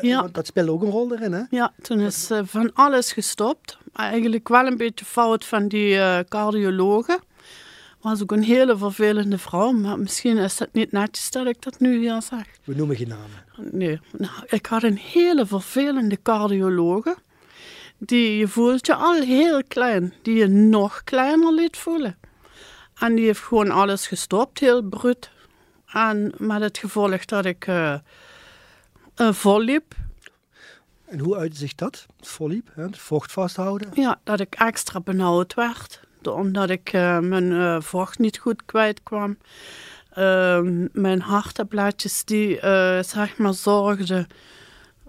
Ja. 0.00 0.20
Want 0.20 0.34
dat 0.34 0.46
speelde 0.46 0.72
ook 0.72 0.82
een 0.82 0.90
rol 0.90 1.12
erin, 1.12 1.32
hè? 1.32 1.42
Ja, 1.50 1.72
toen 1.82 2.00
is 2.00 2.30
van 2.42 2.72
alles 2.74 3.12
gestopt. 3.12 3.78
Eigenlijk 3.92 4.48
wel 4.48 4.66
een 4.66 4.76
beetje 4.76 5.04
fout 5.04 5.44
van 5.44 5.68
die 5.68 6.24
cardiologen. 6.24 7.18
Was 8.00 8.22
ook 8.22 8.32
een 8.32 8.42
hele 8.42 8.76
vervelende 8.76 9.38
vrouw, 9.38 9.70
maar 9.70 9.98
misschien 9.98 10.36
is 10.36 10.58
het 10.58 10.72
niet 10.72 10.92
netjes 10.92 11.30
dat 11.30 11.46
ik 11.46 11.62
dat 11.62 11.80
nu 11.80 11.98
hier 11.98 12.22
zeg. 12.22 12.44
We 12.64 12.74
noemen 12.74 12.96
geen 12.96 13.08
namen. 13.08 13.44
Nee, 13.72 14.00
nou, 14.16 14.32
ik 14.46 14.66
had 14.66 14.82
een 14.82 14.96
hele 14.96 15.46
vervelende 15.46 16.22
cardiologe. 16.22 17.16
Die 17.98 18.36
je 18.36 18.48
voelt 18.48 18.86
je 18.86 18.94
al 18.94 19.20
heel 19.20 19.64
klein, 19.68 20.14
die 20.22 20.34
je 20.34 20.46
nog 20.46 21.04
kleiner 21.04 21.52
liet 21.54 21.76
voelen. 21.76 22.18
En 22.94 23.14
die 23.14 23.24
heeft 23.24 23.40
gewoon 23.40 23.70
alles 23.70 24.06
gestopt, 24.06 24.58
heel 24.58 24.82
bruut. 24.82 25.30
En 25.86 26.32
met 26.36 26.60
het 26.60 26.78
gevolg 26.78 27.24
dat 27.24 27.44
ik 27.44 27.66
uh, 27.66 27.94
uh, 29.16 29.32
volliep. 29.32 29.94
En 31.04 31.18
hoe 31.18 31.36
uitte 31.36 31.58
zich 31.58 31.74
dat, 31.74 32.06
volliep? 32.20 32.70
Hè? 32.74 32.82
Het 32.82 32.98
vocht 32.98 33.32
vasthouden? 33.32 33.90
Ja, 33.94 34.20
dat 34.24 34.40
ik 34.40 34.54
extra 34.54 35.00
benauwd 35.00 35.54
werd. 35.54 36.00
Omdat 36.28 36.70
ik 36.70 36.92
uh, 36.92 37.18
mijn 37.18 37.82
vocht 37.82 38.18
niet 38.18 38.38
goed 38.38 38.64
kwijt 38.64 39.02
kwam. 39.02 39.38
Ehm, 40.10 40.86
mijn 40.92 41.20
hartenblaadjes 41.20 42.24
die, 42.24 42.58
zeg 43.00 43.36
maar, 43.36 43.54
zorgden... 43.54 44.26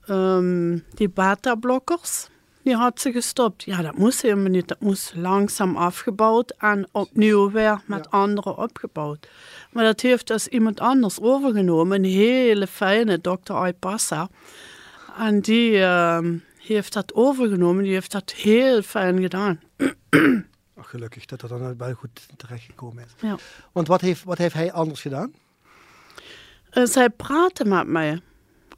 Um, 0.10 0.84
die 0.94 1.10
beta-blokkers 1.10 2.30
die 2.63 2.75
had 2.75 3.01
ze 3.01 3.12
gestopt. 3.12 3.63
Ja, 3.63 3.82
dat 3.82 3.98
moest 3.98 4.22
helemaal 4.22 4.50
niet. 4.50 4.68
Dat 4.68 4.80
moest 4.80 5.13
langzaam 5.15 5.75
afgebouwd 5.75 6.53
en 6.58 6.88
opnieuw 6.91 7.51
weer 7.51 7.82
met 7.86 8.08
ja. 8.12 8.18
anderen 8.18 8.58
opgebouwd. 8.58 9.27
Maar 9.72 9.84
dat 9.84 10.01
heeft 10.01 10.27
dus 10.27 10.48
iemand 10.48 10.80
anders 10.80 11.20
overgenomen, 11.20 11.98
een 11.98 12.10
hele 12.10 12.68
fijne 12.68 13.20
dokter 13.22 13.56
Aipassa. 13.56 14.30
En 15.18 15.39
die 15.39 15.72
uh, 15.72 16.20
heeft 16.58 16.94
dat 16.94 17.13
overgenomen, 17.13 17.84
die 17.84 17.94
heeft 17.94 18.12
dat 18.12 18.32
heel 18.32 18.82
fijn 18.82 19.22
gedaan. 19.22 19.60
Gelukkig 20.83 21.25
dat 21.25 21.39
dat 21.39 21.50
dan 21.50 21.77
wel 21.77 21.93
goed 21.93 22.27
terechtgekomen 22.38 23.03
is. 23.05 23.11
Ja. 23.21 23.38
Want 23.71 23.88
wat 23.88 24.01
heeft, 24.01 24.23
wat 24.23 24.38
heeft 24.38 24.53
hij 24.53 24.71
anders 24.71 25.01
gedaan? 25.01 25.33
Uh, 26.73 26.85
zij 26.85 27.09
praten 27.09 27.67
met 27.67 27.88
mij. 27.88 28.21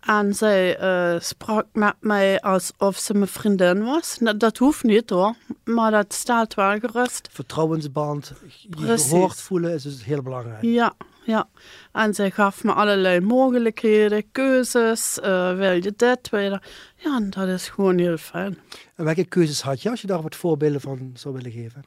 En 0.05 0.33
zij 0.33 0.81
uh, 0.81 1.19
sprak 1.19 1.65
met 1.73 1.95
mij 1.99 2.41
alsof 2.41 2.97
ze 2.97 3.13
mijn 3.13 3.27
vriendin 3.27 3.83
was. 3.83 4.17
Dat, 4.19 4.39
dat, 4.39 4.57
hoeft 4.57 4.83
niet 4.83 5.09
hoor, 5.09 5.35
maar 5.63 5.91
dat 5.91 6.13
staat 6.13 6.53
wel 6.53 6.79
gerust. 6.79 7.29
Vertrouwensband, 7.31 8.33
je 8.69 8.97
gehoord 8.97 9.41
voelen 9.41 9.73
is 9.73 9.83
dus 9.83 10.03
heel 10.03 10.21
belangrijk. 10.21 10.61
Ja, 10.61 10.93
ja. 11.25 11.47
En 11.91 12.13
zij 12.13 12.31
gaf 12.31 12.63
me 12.63 12.73
allerlei 12.73 13.19
mogelijkheden, 13.19 14.31
keuzes. 14.31 15.19
Uh, 15.23 15.55
wil 15.55 15.71
je 15.71 15.93
dit, 15.95 16.29
wil 16.29 16.39
je 16.39 16.49
dat? 16.49 16.63
Ja, 16.95 17.15
en 17.15 17.29
dat 17.29 17.47
is 17.47 17.69
gewoon 17.69 17.97
heel 17.97 18.17
fijn. 18.17 18.57
En 18.95 19.05
welke 19.05 19.25
keuzes 19.25 19.61
had 19.61 19.81
je 19.81 19.89
als 19.89 20.01
je 20.01 20.07
daar 20.07 20.21
wat 20.21 20.35
voorbeelden 20.35 20.81
van 20.81 21.11
zou 21.13 21.33
willen 21.33 21.51
geven? 21.51 21.85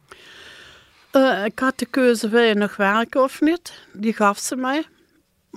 Uh, 1.13 1.45
ik 1.45 1.59
had 1.59 1.79
de 1.79 1.87
keuze, 1.87 2.29
wil 2.29 2.43
je 2.43 2.55
nog 2.55 2.77
werken 2.77 3.23
of 3.23 3.41
niet? 3.41 3.73
Die 3.93 4.13
gaf 4.13 4.39
ze 4.39 4.57
mij 4.57 4.87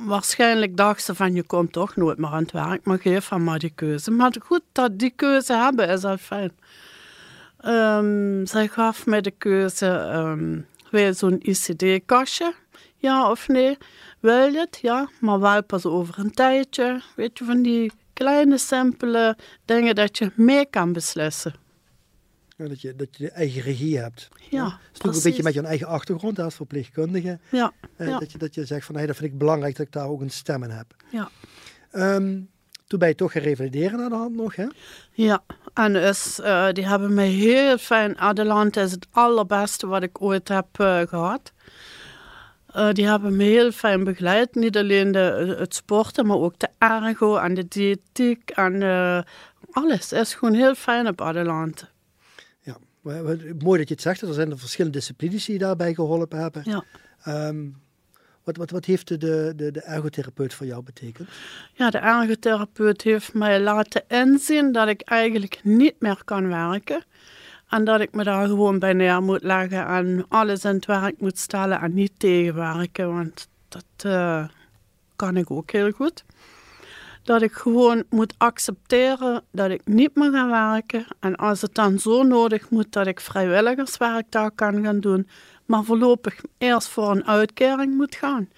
waarschijnlijk 0.05 0.77
dacht 0.77 1.03
ze 1.03 1.15
van 1.15 1.33
je 1.33 1.43
komt 1.43 1.71
toch 1.71 1.95
nooit 1.95 2.17
meer 2.17 2.29
aan 2.29 2.41
het 2.41 2.51
werk, 2.51 2.85
maar 2.85 2.99
geef 2.99 3.29
haar 3.29 3.41
maar 3.41 3.59
die 3.59 3.71
keuze. 3.75 4.11
Maar 4.11 4.35
goed, 4.43 4.61
dat 4.71 4.99
die 4.99 5.13
keuze 5.15 5.53
hebben 5.53 5.89
is 5.89 6.03
al 6.03 6.17
fijn. 6.17 6.51
Um, 7.65 8.45
zij 8.45 8.67
gaf 8.67 9.05
mij 9.05 9.21
de 9.21 9.31
keuze, 9.31 9.87
um, 9.87 10.65
wil 10.91 11.01
je 11.01 11.13
zo'n 11.13 11.39
ICD-kastje? 11.41 12.53
Ja 12.97 13.29
of 13.29 13.47
nee? 13.47 13.77
Wil 14.19 14.45
je 14.51 14.59
het? 14.59 14.79
Ja, 14.81 15.09
maar 15.19 15.39
wel 15.39 15.63
pas 15.63 15.85
over 15.85 16.19
een 16.19 16.31
tijdje. 16.31 17.01
Weet 17.15 17.37
je, 17.37 17.45
van 17.45 17.61
die 17.61 17.91
kleine, 18.13 18.57
simpele 18.57 19.37
dingen 19.65 19.95
dat 19.95 20.17
je 20.17 20.31
mee 20.35 20.65
kan 20.65 20.93
beslissen. 20.93 21.53
Ja, 22.59 22.67
dat, 22.67 22.81
je, 22.81 22.95
dat 22.95 23.17
je 23.17 23.23
de 23.23 23.31
eigen 23.31 23.61
regie 23.61 23.97
hebt. 23.97 24.29
Ja, 24.49 24.63
Dat 24.63 24.71
is 24.93 25.07
ook 25.07 25.15
een 25.15 25.21
beetje 25.21 25.43
met 25.43 25.53
je 25.53 25.61
eigen 25.61 25.87
achtergrond 25.87 26.39
als 26.39 26.55
verpleegkundige. 26.55 27.39
Ja, 27.49 27.71
eh, 27.95 28.07
ja. 28.07 28.19
Dat, 28.19 28.31
je, 28.31 28.37
dat 28.37 28.55
je 28.55 28.65
zegt 28.65 28.85
van, 28.85 28.95
hey, 28.95 29.05
dat 29.05 29.15
vind 29.15 29.31
ik 29.31 29.37
belangrijk 29.37 29.75
dat 29.75 29.85
ik 29.85 29.91
daar 29.91 30.07
ook 30.07 30.21
een 30.21 30.29
stem 30.29 30.63
in 30.63 30.69
heb. 30.69 30.95
Ja. 31.11 31.29
Um, 31.91 32.49
toen 32.87 32.99
ben 32.99 33.07
je 33.07 33.15
toch 33.15 33.31
gerevalideren 33.31 33.99
aan 33.99 34.09
de 34.09 34.15
hand 34.15 34.35
nog, 34.35 34.55
hè? 34.55 34.65
Ja, 35.11 35.43
en 35.73 35.95
is, 35.95 36.39
uh, 36.43 36.71
die 36.71 36.87
hebben 36.87 37.13
mij 37.13 37.27
heel 37.27 37.77
fijn... 37.77 38.17
Adelant 38.17 38.77
is 38.77 38.91
het 38.91 39.07
allerbeste 39.11 39.87
wat 39.87 40.03
ik 40.03 40.21
ooit 40.21 40.47
heb 40.47 40.67
uh, 40.81 41.01
gehad. 41.01 41.51
Uh, 42.75 42.91
die 42.91 43.07
hebben 43.07 43.35
me 43.35 43.43
heel 43.43 43.71
fijn 43.71 44.03
begeleid. 44.03 44.55
Niet 44.55 44.77
alleen 44.77 45.11
de, 45.11 45.55
het 45.59 45.75
sporten, 45.75 46.25
maar 46.25 46.37
ook 46.37 46.59
de 46.59 46.69
ergo 46.77 47.35
en 47.35 47.53
de 47.53 47.67
diëtiek. 47.67 48.49
En 48.49 49.25
alles 49.71 50.11
is 50.11 50.33
gewoon 50.33 50.53
heel 50.53 50.75
fijn 50.75 51.07
op 51.07 51.21
Adelante. 51.21 51.87
Mooi 53.59 53.77
dat 53.79 53.87
je 53.87 53.93
het 53.93 54.01
zegt, 54.01 54.21
er 54.21 54.33
zijn 54.33 54.51
er 54.51 54.59
verschillende 54.59 54.97
disciplines 54.97 55.45
die 55.45 55.53
je 55.53 55.59
daarbij 55.59 55.93
geholpen 55.93 56.39
hebben. 56.39 56.61
Ja. 56.65 56.83
Um, 57.47 57.81
wat, 58.43 58.57
wat, 58.57 58.71
wat 58.71 58.85
heeft 58.85 59.07
de, 59.07 59.17
de, 59.55 59.71
de 59.71 59.81
ergotherapeut 59.81 60.53
voor 60.53 60.65
jou 60.65 60.83
betekend? 60.83 61.29
Ja, 61.73 61.89
de 61.89 61.97
ergotherapeut 61.97 63.01
heeft 63.01 63.33
mij 63.33 63.61
laten 63.61 64.03
inzien 64.07 64.71
dat 64.71 64.87
ik 64.87 65.01
eigenlijk 65.01 65.59
niet 65.63 65.95
meer 65.99 66.21
kan 66.25 66.47
werken. 66.47 67.03
En 67.69 67.83
dat 67.83 68.01
ik 68.01 68.13
me 68.13 68.23
daar 68.23 68.47
gewoon 68.47 68.79
bij 68.79 68.93
neer 68.93 69.21
moet 69.21 69.43
leggen 69.43 69.87
en 69.87 70.25
alles 70.27 70.63
in 70.63 70.75
het 70.75 70.85
werk 70.85 71.21
moet 71.21 71.37
stellen 71.37 71.79
en 71.79 71.93
niet 71.93 72.11
tegenwerken. 72.17 73.13
Want 73.13 73.47
dat 73.67 74.05
uh, 74.05 74.47
kan 75.15 75.37
ik 75.37 75.51
ook 75.51 75.71
heel 75.71 75.91
goed 75.91 76.23
dat 77.29 77.41
ik 77.41 77.53
gewoon 77.53 78.03
moet 78.09 78.33
accepteren 78.37 79.43
dat 79.51 79.69
ik 79.69 79.81
niet 79.85 80.15
meer 80.15 80.31
ga 80.31 80.49
werken. 80.49 81.05
En 81.19 81.35
als 81.35 81.61
het 81.61 81.75
dan 81.75 81.99
zo 81.99 82.23
nodig 82.23 82.69
moet 82.69 82.91
dat 82.91 83.07
ik 83.07 83.19
vrijwilligerswerk 83.19 84.25
daar 84.29 84.51
kan 84.51 84.83
gaan 84.83 84.99
doen, 84.99 85.27
maar 85.65 85.83
voorlopig 85.83 86.41
eerst 86.57 86.87
voor 86.87 87.11
een 87.11 87.27
uitkering 87.27 87.95
moet 87.95 88.15
gaan. 88.15 88.49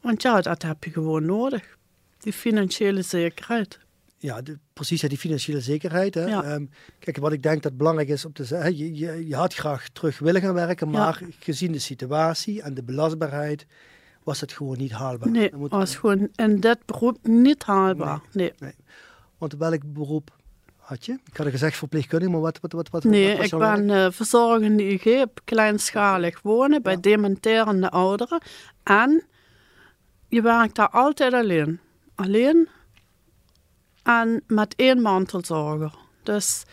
Want 0.00 0.22
ja, 0.22 0.40
dat 0.40 0.62
heb 0.62 0.84
je 0.84 0.90
gewoon 0.90 1.24
nodig. 1.24 1.76
Die 2.18 2.32
financiële 2.32 3.02
zekerheid. 3.02 3.78
Ja, 4.18 4.42
de, 4.42 4.58
precies, 4.72 5.02
hè, 5.02 5.08
die 5.08 5.18
financiële 5.18 5.60
zekerheid. 5.60 6.14
Hè. 6.14 6.24
Ja. 6.24 6.42
Ehm, 6.42 6.66
kijk, 6.98 7.16
wat 7.16 7.32
ik 7.32 7.42
denk 7.42 7.62
dat 7.62 7.76
belangrijk 7.76 8.08
is 8.08 8.24
om 8.24 8.32
te 8.32 8.44
zeggen, 8.44 8.76
je, 8.76 8.94
je, 8.94 9.26
je 9.28 9.34
had 9.36 9.54
graag 9.54 9.88
terug 9.88 10.18
willen 10.18 10.40
gaan 10.40 10.54
werken, 10.54 10.90
Ja. 10.90 10.98
maar 10.98 11.20
gezien 11.38 11.72
de 11.72 11.78
situatie 11.78 12.62
en 12.62 12.74
de 12.74 12.82
belastbaarheid 12.82 13.66
was 14.24 14.40
het 14.40 14.52
gewoon 14.52 14.78
niet 14.78 14.92
haalbaar. 14.92 15.30
Nee, 15.30 15.50
moet- 15.54 15.70
was 15.70 15.96
gewoon 15.96 16.28
in 16.34 16.60
dit 16.60 16.86
beroep 16.86 17.18
niet 17.22 17.62
haalbaar. 17.62 18.20
Nee. 18.32 18.52
Want 19.38 19.52
welk 19.54 19.80
beroep 19.86 20.30
had 20.76 21.04
je? 21.06 21.18
Ik 21.30 21.36
had 21.36 21.46
gezegd 21.48 21.76
verpleegkundige, 21.76 22.30
maar 22.32 22.40
wat, 22.40 22.58
wat, 22.60 22.72
wat, 22.72 22.88
wat, 22.90 23.04
Nee, 23.04 23.36
wat 23.36 23.44
ik 23.44 23.58
ben 23.58 23.90
eh, 23.90 24.06
verzorgende 24.10 24.88
IG 24.92 25.22
op 25.22 25.40
kleinschalig 25.44 26.40
wonen 26.42 26.82
bij 26.82 26.92
Ja. 26.92 26.98
dementerende 27.00 27.90
ouderen. 27.90 28.42
En 28.82 29.24
je 30.28 30.42
werkt 30.42 30.74
daar 30.74 30.90
altijd 30.90 31.32
alleen. 31.32 31.80
Alleen 32.14 32.68
en 34.02 34.42
met 34.46 34.74
één 34.76 35.00
mantelzorger. 35.02 35.94
Dus 36.22 36.64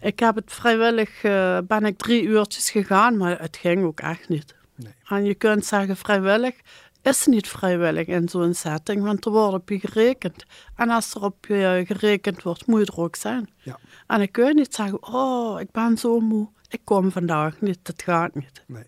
ik 0.00 0.18
heb 0.18 0.34
het 0.34 0.52
vrijwillig, 0.52 1.22
eh, 1.22 1.58
ben 1.66 1.84
ik 1.84 1.96
drie 1.98 2.22
uurtjes 2.22 2.70
gegaan, 2.70 3.16
maar 3.16 3.40
het 3.40 3.56
ging 3.56 3.84
ook 3.84 4.00
echt 4.00 4.28
niet. 4.28 4.54
Nee. 4.74 4.92
En 5.08 5.24
je 5.24 5.34
kunt 5.34 5.64
zeggen 5.66 5.96
vrijwillig, 5.96 6.54
is 7.06 7.26
niet 7.26 7.48
vrijwillig 7.48 8.06
in 8.06 8.28
zo'n 8.28 8.54
setting, 8.54 9.02
want 9.02 9.24
er 9.24 9.30
wordt 9.30 9.54
op 9.54 9.68
je 9.68 9.78
gerekend. 9.78 10.44
En 10.76 10.90
als 10.90 11.14
er 11.14 11.22
op 11.22 11.46
je 11.46 11.84
gerekend 11.86 12.42
wordt, 12.42 12.66
moet 12.66 12.86
je 12.86 12.92
er 12.92 13.00
ook 13.00 13.16
zijn. 13.16 13.48
Ja. 13.62 13.78
En 14.06 14.20
ik 14.20 14.32
kun 14.32 14.54
niet 14.54 14.74
zeggen, 14.74 15.06
oh, 15.12 15.60
ik 15.60 15.70
ben 15.70 15.96
zo 15.98 16.20
moe, 16.20 16.48
ik 16.68 16.80
kom 16.84 17.10
vandaag 17.10 17.60
niet, 17.60 17.78
dat 17.82 18.02
gaat 18.02 18.34
niet. 18.34 18.62
Nee. 18.66 18.84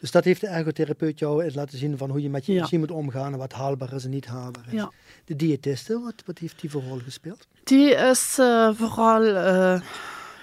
Dus 0.00 0.10
dat 0.10 0.24
heeft 0.24 0.40
de 0.40 0.46
ergotherapeut 0.46 1.18
jou 1.18 1.44
eens 1.44 1.54
laten 1.54 1.78
zien 1.78 1.98
van 1.98 2.10
hoe 2.10 2.22
je 2.22 2.30
met 2.30 2.46
je 2.46 2.52
Ja. 2.52 2.58
energie 2.58 2.78
moet 2.78 2.90
omgaan 2.90 3.32
en 3.32 3.38
wat 3.38 3.52
haalbaar 3.52 3.92
is 3.92 4.04
en 4.04 4.10
niet 4.10 4.26
haalbaar 4.26 4.64
is. 4.66 4.72
Ja. 4.72 4.90
De 5.24 5.36
diëtiste, 5.36 6.00
wat, 6.00 6.22
wat 6.26 6.38
heeft 6.38 6.60
die 6.60 6.70
voor 6.70 6.82
rol 6.82 6.98
gespeeld? 6.98 7.46
Die 7.64 7.94
is 7.94 8.36
eh, 8.38 8.70
vooral, 8.74 9.22
eh, 9.24 9.80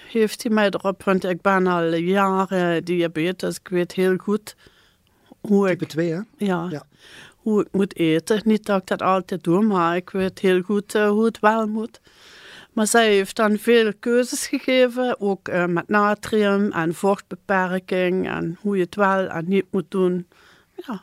heeft 0.10 0.44
hij 0.44 0.52
mij 0.52 0.66
erop, 0.70 1.04
want 1.04 1.24
ik 1.24 1.42
ben 1.42 1.68
al 1.68 1.94
jaren 1.94 2.84
diabetes, 2.86 3.56
ik 3.56 3.68
weet 3.68 3.92
heel 3.92 4.18
goed 4.18 4.56
hoe 5.48 5.70
ik 5.70 5.78
Type 5.80 5.92
2, 5.92 6.12
hè? 6.12 6.20
Ja, 6.38 6.68
Ja. 6.70 6.84
hoe 7.38 7.62
ik 7.62 7.68
moet 7.72 7.96
eten. 7.96 8.42
Niet 8.46 8.66
dat 8.66 8.82
ik 8.82 8.88
dat 8.88 9.02
altijd 9.02 9.44
doe, 9.44 9.62
maar 9.64 9.96
ik 9.96 10.10
weet 10.10 10.40
heel 10.40 10.62
goed 10.62 10.96
eh, 10.96 11.10
hoe 11.10 11.26
het 11.26 11.40
wel 11.40 11.68
moet. 11.68 12.02
Maar 12.74 12.88
zij 12.88 13.14
heeft 13.14 13.36
dan 13.36 13.58
veel 13.58 13.92
keuzes 14.00 14.48
gegeven, 14.48 15.20
ook 15.22 15.48
eh, 15.48 15.66
met 15.66 15.88
natrium 15.88 16.72
en 16.72 16.94
vochtbeperking 16.94 18.28
en 18.30 18.58
hoe 18.62 18.76
je 18.78 18.84
het 18.84 18.96
wel 18.96 19.28
en 19.28 19.46
niet 19.48 19.66
moet 19.72 19.92
doen. 19.92 20.28
Ja. 20.88 21.02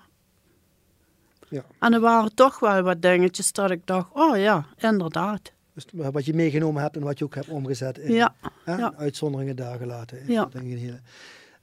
Ja. 1.49 1.64
En 1.78 1.92
er 1.92 2.00
waren 2.00 2.35
toch 2.35 2.59
wel 2.59 2.82
wat 2.82 3.02
dingetjes 3.02 3.52
dat 3.52 3.70
ik 3.70 3.87
dacht, 3.87 4.09
oh 4.12 4.37
ja, 4.37 4.66
inderdaad. 4.78 5.52
Dus 5.75 5.85
wat 6.12 6.25
je 6.25 6.35
meegenomen 6.35 6.82
hebt 6.82 6.97
en 6.97 7.02
wat 7.02 7.18
je 7.18 7.25
ook 7.25 7.35
hebt 7.35 7.49
omgezet 7.49 7.99
in 7.99 8.12
Ja, 8.12 8.35
hè, 8.64 8.75
ja. 8.76 8.92
uitzonderingen 8.97 9.56
daar 9.56 9.78
gelaten. 9.78 10.32
Ja. 10.32 10.44
Denk 10.52 10.66
ik. 10.66 11.00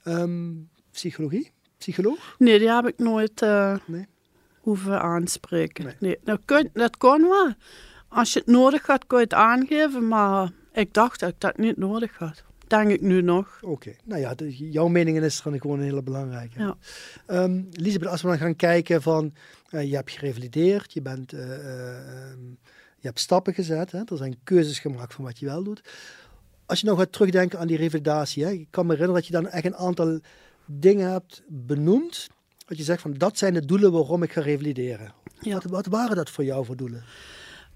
Ehm, 0.04 0.52
psychologie? 0.92 1.52
Psycholoog? 1.78 2.36
nee, 2.38 2.60
die 2.60 2.72
heb 2.72 2.88
ik 2.88 2.98
nooit 3.00 3.42
eh, 3.42 3.76
Nee. 3.86 4.06
hoeven 4.60 5.02
aanspreken. 5.02 5.84
Nee. 5.86 5.96
Nee. 6.00 6.18
dat, 6.24 6.40
kun, 6.46 6.70
dat 6.74 6.98
kon 6.98 7.22
wel. 7.22 7.54
Als 8.08 8.34
je 8.34 8.40
het 8.40 8.48
nodig 8.48 8.86
had, 8.88 9.08
kon 9.08 9.18
je 9.18 9.24
het 9.24 9.34
aangeven, 9.34 10.08
maar 10.08 10.52
ik 10.74 10.94
dacht 10.94 11.20
dat 11.20 11.30
ik 11.30 11.40
dat 11.40 11.58
niet 11.58 11.78
nodig 11.78 12.18
had. 12.18 12.44
Denk 12.68 12.90
ik 12.90 13.02
nu 13.02 13.22
nog. 13.22 13.60
Oké, 13.62 13.96
nou 14.04 14.22
ja, 14.22 14.34
de- 14.36 14.70
jouw 14.70 14.88
mening 14.88 15.20
is 15.22 15.42
dan 15.42 15.60
gewoon 15.62 15.78
een 15.80 15.86
hele 15.86 16.04
belangrijke. 16.04 16.60
Ja. 16.60 16.78
Ehm, 17.26 17.62
Elisabeth, 17.72 18.10
als 18.10 18.22
we 18.22 18.28
dan 18.28 18.38
gaan 18.38 18.56
kijken 18.56 19.02
van, 19.02 19.34
eh, 19.70 19.90
je 19.90 19.96
hebt 19.96 20.12
gerevalideerd, 20.12 20.94
je, 20.94 21.02
bent, 21.02 21.34
eh, 21.34 21.42
ehm, 21.54 22.40
je 23.00 23.08
hebt 23.08 23.20
stappen 23.20 23.54
gezet, 23.54 23.92
hè, 23.92 24.00
er 24.06 24.18
zijn 24.18 24.38
keuzes 24.44 24.80
gemaakt 24.80 25.14
van 25.14 25.24
wat 25.26 25.40
je 25.40 25.46
wel 25.46 25.64
doet. 25.64 25.82
Als 26.66 26.80
je 26.80 26.86
nou 26.86 26.98
gaat 26.98 27.12
terugdenken 27.12 27.60
aan 27.60 27.68
die 27.68 27.78
revalidatie, 27.78 28.44
hè, 28.46 28.52
ik 28.52 28.68
kan 28.70 28.86
me 28.86 28.92
herinneren 28.92 29.22
dat 29.22 29.28
je 29.32 29.42
dan 29.42 29.48
echt 29.52 29.66
een 29.66 29.76
aantal 29.76 30.20
dingen 30.68 31.12
hebt 31.12 31.44
benoemd, 31.48 32.28
dat 32.66 32.78
je 32.78 32.84
zegt 32.84 33.02
van, 33.02 33.14
dat 33.14 33.38
zijn 33.38 33.54
de 33.54 33.66
doelen 33.66 33.92
waarom 33.92 34.24
ik 34.24 34.32
ga 34.32 34.42
revalideren. 34.42 35.14
Ja. 35.40 35.54
Wat, 35.54 35.64
wat 35.64 35.86
waren 35.86 36.16
dat 36.16 36.30
voor 36.30 36.44
jou 36.44 36.66
voor 36.66 36.76
doelen? 36.76 37.04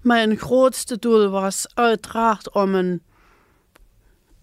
Mijn 0.00 0.36
grootste 0.36 0.98
doel 0.98 1.28
was 1.28 1.66
uiteraard 1.74 2.52
om 2.52 2.74
een 2.74 3.02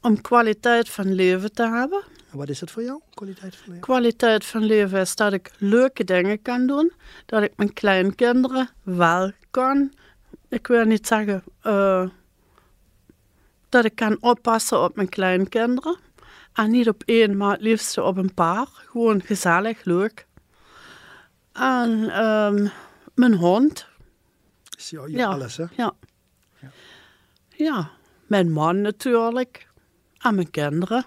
om 0.01 0.21
kwaliteit 0.21 0.89
van 0.89 1.13
leven 1.13 1.53
te 1.53 1.67
hebben. 1.67 2.03
En 2.31 2.37
wat 2.37 2.49
is 2.49 2.59
dat 2.59 2.71
voor 2.71 2.83
jou, 2.83 3.01
kwaliteit 3.13 3.55
van 3.55 3.67
leven? 3.67 3.81
Kwaliteit 3.81 4.45
van 4.45 4.63
leven 4.63 4.99
is 4.99 5.15
dat 5.15 5.33
ik 5.33 5.51
leuke 5.57 6.03
dingen 6.03 6.41
kan 6.41 6.67
doen, 6.67 6.91
dat 7.25 7.43
ik 7.43 7.51
mijn 7.55 7.73
kleinkinderen 7.73 8.69
wel 8.83 9.31
kan. 9.51 9.93
Ik 10.49 10.67
wil 10.67 10.85
niet 10.85 11.07
zeggen 11.07 11.43
eh, 11.61 12.09
dat 13.69 13.85
ik 13.85 13.95
kan 13.95 14.17
oppassen 14.19 14.83
op 14.83 14.95
mijn 14.95 15.09
kleinkinderen. 15.09 15.97
En 16.59 16.71
niet 16.71 16.87
op 16.87 17.03
één, 17.05 17.37
maar 17.37 17.51
het 17.51 17.61
liefst 17.61 17.97
op 17.97 18.17
een 18.17 18.33
paar. 18.33 18.67
Gewoon 18.71 19.21
gezellig, 19.21 19.83
leuk. 19.83 20.27
En 21.53 22.09
ehm, 22.09 22.67
mijn 23.13 23.33
hond, 23.33 23.87
Is 24.77 24.89
jou, 24.89 25.11
Ja. 25.11 25.27
alles, 25.27 25.57
hè? 25.57 25.65
ja. 25.75 25.93
Ja. 26.59 26.69
Ja, 27.55 27.89
mijn 28.27 28.51
man 28.51 28.81
natuurlijk. 28.81 29.67
En 30.17 30.35
mijn 30.35 30.51
kinderen. 30.51 31.05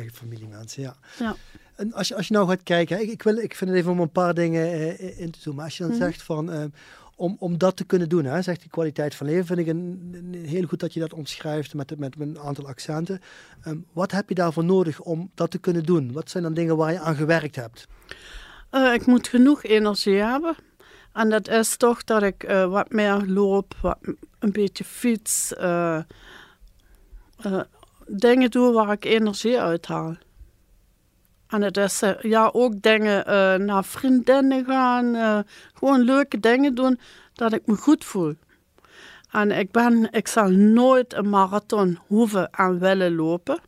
Eigen 0.00 0.16
familiemensen, 0.16 0.82
ja. 0.82 0.94
Ja. 1.18 1.34
En 1.76 1.92
als 1.92 2.08
je, 2.08 2.14
als 2.16 2.28
je 2.28 2.34
nou 2.34 2.48
gaat 2.48 2.62
kijken, 2.62 3.00
ik, 3.02 3.10
ik, 3.10 3.22
wil, 3.22 3.36
ik 3.36 3.54
vind 3.54 3.70
het 3.70 3.78
even 3.78 3.92
om 3.92 4.00
een 4.00 4.10
paar 4.12 4.34
dingen 4.34 4.62
eh, 4.72 5.20
in 5.20 5.30
te 5.30 5.40
zoomen. 5.40 5.64
Als 5.64 5.76
je 5.76 5.82
dan 5.82 5.92
Mhm. 5.92 6.02
zegt 6.02 6.22
van, 6.22 6.52
eh, 6.52 6.64
om, 7.16 7.36
om 7.38 7.58
dat 7.58 7.76
te 7.76 7.84
kunnen 7.84 8.08
doen, 8.08 8.24
hè, 8.24 8.42
zegt 8.42 8.60
die 8.60 8.70
kwaliteit 8.70 9.14
van 9.14 9.26
leven, 9.26 9.46
vind 9.46 9.58
ik 9.58 9.66
een, 9.66 10.10
een- 10.12 10.44
heel 10.46 10.66
goed 10.66 10.80
dat 10.80 10.94
je 10.94 11.00
dat 11.00 11.12
omschrijft 11.12 11.74
met, 11.74 11.98
met, 11.98 12.16
met 12.18 12.28
een 12.28 12.38
aantal 12.38 12.66
accenten. 12.66 13.20
Ehm, 13.62 13.78
wat 13.92 14.10
heb 14.10 14.28
je 14.28 14.34
daarvoor 14.34 14.64
nodig 14.64 15.00
om 15.00 15.30
dat 15.34 15.50
te 15.50 15.58
kunnen 15.58 15.84
doen? 15.84 16.12
Wat 16.12 16.30
zijn 16.30 16.42
dan 16.42 16.54
dingen 16.54 16.76
waar 16.76 16.92
je 16.92 17.00
aan 17.00 17.16
gewerkt 17.16 17.56
hebt? 17.56 17.86
Eh, 18.70 18.92
ik 18.94 19.06
moet 19.06 19.28
genoeg 19.28 19.62
energie 19.62 20.14
hebben. 20.16 20.54
En 21.12 21.30
dat 21.30 21.48
is 21.48 21.76
toch 21.76 22.04
dat 22.04 22.22
ik 22.22 22.42
eh, 22.42 22.66
wat 22.70 22.90
meer 22.92 23.22
loop, 23.26 23.74
wat, 23.82 23.98
een 24.38 24.52
beetje 24.52 24.84
fiets. 24.84 25.54
eh, 25.54 25.96
eh, 27.42 27.60
dingen 28.10 28.50
doe 28.50 28.72
waar 28.72 28.92
ik 28.92 29.04
energie 29.04 29.60
uit 29.60 29.86
haal. 29.86 30.16
En 31.48 31.70
is 31.70 32.02
eh, 32.02 32.20
ja, 32.20 32.50
ook 32.52 32.82
dingen 32.82 33.26
eh, 33.26 33.54
naar 33.54 33.84
vriendinnen 33.84 34.64
gaan. 34.64 35.14
eh, 35.14 35.38
gewoon 35.74 36.00
leuke 36.00 36.40
dingen 36.40 36.74
doen 36.74 37.00
dat 37.32 37.52
ik 37.52 37.66
me 37.66 37.76
goed 37.76 38.04
voel. 38.04 38.34
En 39.30 39.50
ik, 39.50 39.70
ben, 39.70 40.08
ik 40.10 40.28
zal 40.28 40.48
nooit 40.48 41.14
een 41.14 41.28
marathon 41.28 41.98
hoeven 42.06 42.50
en 42.50 42.78
willen 42.78 43.14
lopen. 43.14 43.60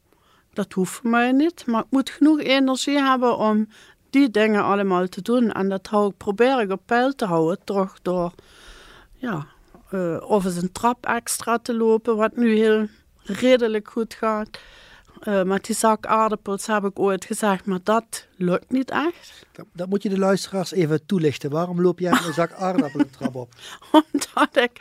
Dat 0.52 0.72
hoeft 0.72 0.92
voor 0.92 1.10
mij 1.10 1.32
niet. 1.32 1.66
Maar 1.66 1.80
ik 1.80 1.90
moet 1.90 2.10
genoeg 2.10 2.40
energie 2.40 2.98
hebben 2.98 3.36
om 3.36 3.68
die 4.10 4.30
dingen 4.30 4.64
allemaal 4.64 5.06
te 5.06 5.22
doen. 5.22 5.52
En 5.52 5.68
dat 5.68 5.86
hou 5.86 6.08
ik, 6.08 6.16
probeer 6.16 6.60
ik 6.60 6.70
op 6.70 6.82
peil 6.86 7.14
te 7.14 7.24
houden, 7.24 7.58
toch 7.64 7.98
door 8.02 8.32
ja, 9.14 9.46
eh, 9.90 10.16
of 10.20 10.44
eens 10.44 10.56
een 10.56 10.72
trap 10.72 11.06
extra 11.06 11.58
te 11.58 11.74
lopen, 11.74 12.16
wat 12.16 12.36
nu 12.36 12.54
heel 12.54 12.86
redelijk 13.24 13.88
goed 13.88 14.14
gaat. 14.14 14.58
Eh, 15.20 15.42
met 15.42 15.64
die 15.64 15.74
zak 15.74 16.06
aardappels 16.06 16.66
heb 16.66 16.84
ik 16.84 16.98
ooit 16.98 17.24
gezegd, 17.24 17.66
maar 17.66 17.78
dat 17.82 18.26
lukt 18.36 18.70
niet 18.70 18.90
echt. 18.90 19.46
Dat, 19.52 19.66
dat 19.72 19.88
moet 19.88 20.02
je 20.02 20.08
de 20.08 20.18
luisteraars 20.18 20.72
even 20.72 21.06
toelichten. 21.06 21.50
Waarom 21.50 21.80
loop 21.80 21.98
jij 21.98 22.10
met 22.10 22.24
een 22.24 22.32
zak 22.32 22.52
aardappelen 22.66 23.10
trap 23.10 23.34
op? 23.34 23.52
Omdat 23.92 24.56
ik 24.56 24.80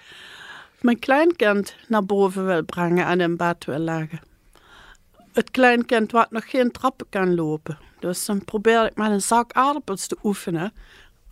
mijn 0.80 1.00
kleinkind 1.00 1.76
naar 1.88 2.06
boven 2.06 2.46
wil 2.46 2.64
brengen 2.64 3.06
en 3.06 3.22
in 3.22 3.38
bed 3.38 3.66
wil 3.66 3.80
leggen. 3.80 4.22
Het 5.34 5.52
kleinkind 5.52 6.12
wat 6.12 6.32
nog 6.32 6.50
geen 6.50 6.72
trappen 6.72 7.06
kan 7.10 7.36
lopen. 7.36 7.78
Dus 8.00 8.26
dan 8.26 8.46
probeer 8.46 8.86
ik 8.86 8.96
met 8.96 9.12
een 9.12 9.22
zak 9.22 9.52
aardappels 9.52 10.08
te 10.08 10.18
oefenen. 10.24 10.74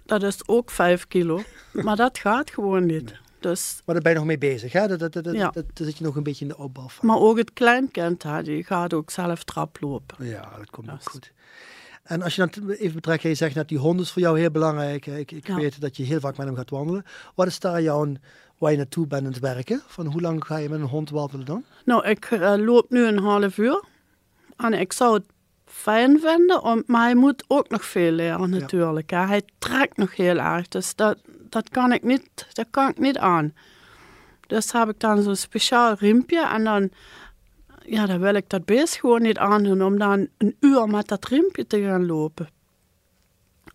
Dat 0.06 0.24
is 0.24 0.48
ook 0.48 0.72
vijf 0.72 1.08
kilo. 1.08 1.42
Maar 1.72 1.96
dat 1.96 2.18
gaat 2.18 2.50
gewoon 2.50 2.86
niet. 2.86 3.20
Dus, 3.40 3.82
Maar 3.86 3.96
daar 3.96 4.04
ben 4.04 4.12
je 4.12 4.18
nog 4.18 4.28
mee 4.28 4.38
bezig, 4.38 4.72
hè? 4.72 4.88
Dat, 4.88 5.00
dat, 5.00 5.14
dat, 5.14 5.24
dat, 5.24 5.34
Ja. 5.36 5.50
dat- 5.50 5.66
zit 5.74 5.98
je 5.98 6.04
nog 6.04 6.16
een 6.16 6.24
beetje 6.24 6.46
in 6.46 6.52
de 6.52 6.58
opbouw 6.58 6.88
van. 6.88 7.08
maar 7.08 7.18
ook 7.20 7.38
het 7.38 7.54
kleinkind, 7.54 8.24
hè, 8.24 8.44
die 8.44 8.64
gaat 8.64 8.94
ook 8.94 9.10
zelf 9.12 9.44
trap 9.44 9.78
lopen. 9.82 10.26
Ja, 10.28 10.50
dat 10.58 10.70
komt 10.70 10.92
ook 10.92 11.04
goed. 11.10 11.32
En 12.04 12.22
als 12.22 12.36
je 12.36 12.48
dan 12.50 12.70
even 12.70 12.94
betrekt, 12.96 13.22
je 13.22 13.34
zegt 13.34 13.56
dat 13.56 13.68
die 13.68 13.78
hond 13.78 14.00
is 14.00 14.12
voor 14.12 14.22
jou 14.22 14.40
heel 14.40 14.52
belangrijk. 14.52 15.06
Ik, 15.06 15.32
ik 15.32 15.48
Ja. 15.48 15.56
weet 15.56 15.82
dat 15.82 15.98
je 15.98 16.04
heel 16.04 16.20
vaak 16.20 16.38
met 16.38 16.46
hem 16.48 16.56
gaat 16.56 16.70
wandelen. 16.70 17.06
Wat 17.36 17.48
is 17.48 17.60
daar 17.60 17.82
jouw, 17.82 18.14
waar 18.58 18.72
je 18.72 18.78
naartoe 18.78 19.08
bent 19.08 19.26
aan 19.26 19.32
het 19.32 19.40
werken? 19.40 19.82
Van 19.88 20.06
hoe 20.06 20.22
lang 20.22 20.46
ga 20.46 20.58
je 20.58 20.70
met 20.70 20.80
een 20.80 20.86
hond 20.86 21.10
wandelen 21.10 21.46
dan? 21.46 21.64
Nou, 21.86 22.08
ik 22.08 22.26
eh, 22.26 22.54
loop 22.58 22.90
nu 22.90 23.06
een 23.06 23.20
half 23.20 23.58
uur. 23.58 23.84
En 24.58 24.74
ik 24.74 24.94
zou 24.94 25.14
het 25.14 25.24
fijn 25.66 26.20
vinden, 26.20 26.64
om, 26.64 26.84
maar 26.86 27.02
hij 27.04 27.16
moet 27.16 27.44
ook 27.48 27.70
nog 27.70 27.86
veel 27.86 28.12
leren 28.12 28.50
natuurlijk. 28.50 29.10
Hè. 29.10 29.26
Hij 29.26 29.42
trekt 29.60 29.98
nog 29.98 30.16
heel 30.16 30.38
erg, 30.38 30.68
dus 30.68 30.96
dat, 30.96 31.18
dat, 31.50 31.70
kan 31.70 31.92
ik 31.92 32.04
niet, 32.04 32.30
dat 32.54 32.68
kan 32.70 32.90
ik 32.90 32.98
niet 33.00 33.18
aan. 33.18 33.54
Dus 34.48 34.72
heb 34.72 34.90
ik 34.90 35.00
dan 35.00 35.22
zo'n 35.24 35.36
speciaal 35.36 35.94
riempje 35.94 36.46
en 36.48 36.64
dan, 36.64 36.90
ja, 37.86 38.06
dan 38.06 38.20
wil 38.20 38.34
ik 38.36 38.50
dat 38.50 38.66
beest 38.66 38.96
gewoon 38.96 39.22
niet 39.22 39.38
aandoen 39.38 39.84
om 39.84 39.98
dan 40.00 40.28
een 40.38 40.56
uur 40.60 40.88
met 40.88 41.08
dat 41.08 41.26
riempje 41.26 41.68
te 41.68 41.82
gaan 41.82 42.06
lopen. 42.06 42.50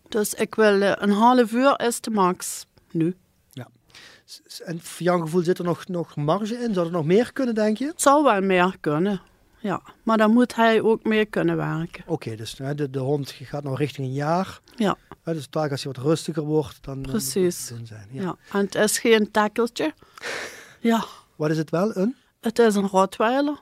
Dus 0.09 0.33
ik 0.33 0.55
wil 0.55 0.81
eh, 0.81 0.91
een 0.95 1.11
half 1.11 1.51
uur 1.51 1.79
is 1.79 2.01
de 2.01 2.09
max 2.11 2.65
nu. 2.91 3.15
S- 4.25 4.61
En 4.61 4.81
voor 4.81 5.05
jouw 5.05 5.19
gevoel 5.19 5.43
zit 5.43 5.57
er 5.57 5.63
nog, 5.63 5.87
nog 5.87 6.15
marge 6.15 6.55
in? 6.55 6.73
Zou 6.73 6.85
er 6.85 6.91
nog 6.91 7.05
meer 7.05 7.33
kunnen, 7.33 7.55
denk 7.55 7.77
je? 7.77 7.85
Het 7.87 8.01
zou 8.01 8.23
wel 8.23 8.41
meer 8.41 8.75
kunnen. 8.79 9.21
Ja, 9.65 9.81
maar 10.03 10.17
dan 10.17 10.31
moet 10.31 10.55
hij 10.55 10.81
ook 10.81 11.03
meer 11.03 11.27
kunnen 11.27 11.57
werken. 11.57 12.03
Oké, 12.07 12.35
dus 12.35 12.57
hè, 12.57 12.75
de, 12.75 12.89
de 12.89 12.99
hond 12.99 13.31
gaat 13.31 13.63
nou 13.63 13.75
richting 13.75 14.07
een 14.07 14.13
jaar. 14.13 14.59
Ja. 14.75 14.97
Hè, 15.23 15.33
dus 15.33 15.47
vaak 15.51 15.71
als 15.71 15.83
hij 15.83 15.93
wat 15.93 16.03
rustiger 16.03 16.43
wordt, 16.43 16.77
dan 16.83 16.97
het 16.97 17.07
Precies. 17.07 17.67
doen 17.67 17.85
zijn. 17.85 18.07
Ja. 18.11 18.21
Ja. 18.21 18.35
En 18.51 18.59
het 18.65 18.75
is 18.75 18.99
geen 18.99 19.31
takkeltje. 19.31 19.93
Ja, 20.79 21.05
Wat 21.35 21.49
is 21.49 21.57
het 21.57 21.69
wel? 21.69 21.95
Een? 21.97 22.15
het 22.41 22.59
is 22.59 22.75
een 22.75 22.87
Rottweiler. 22.87 23.61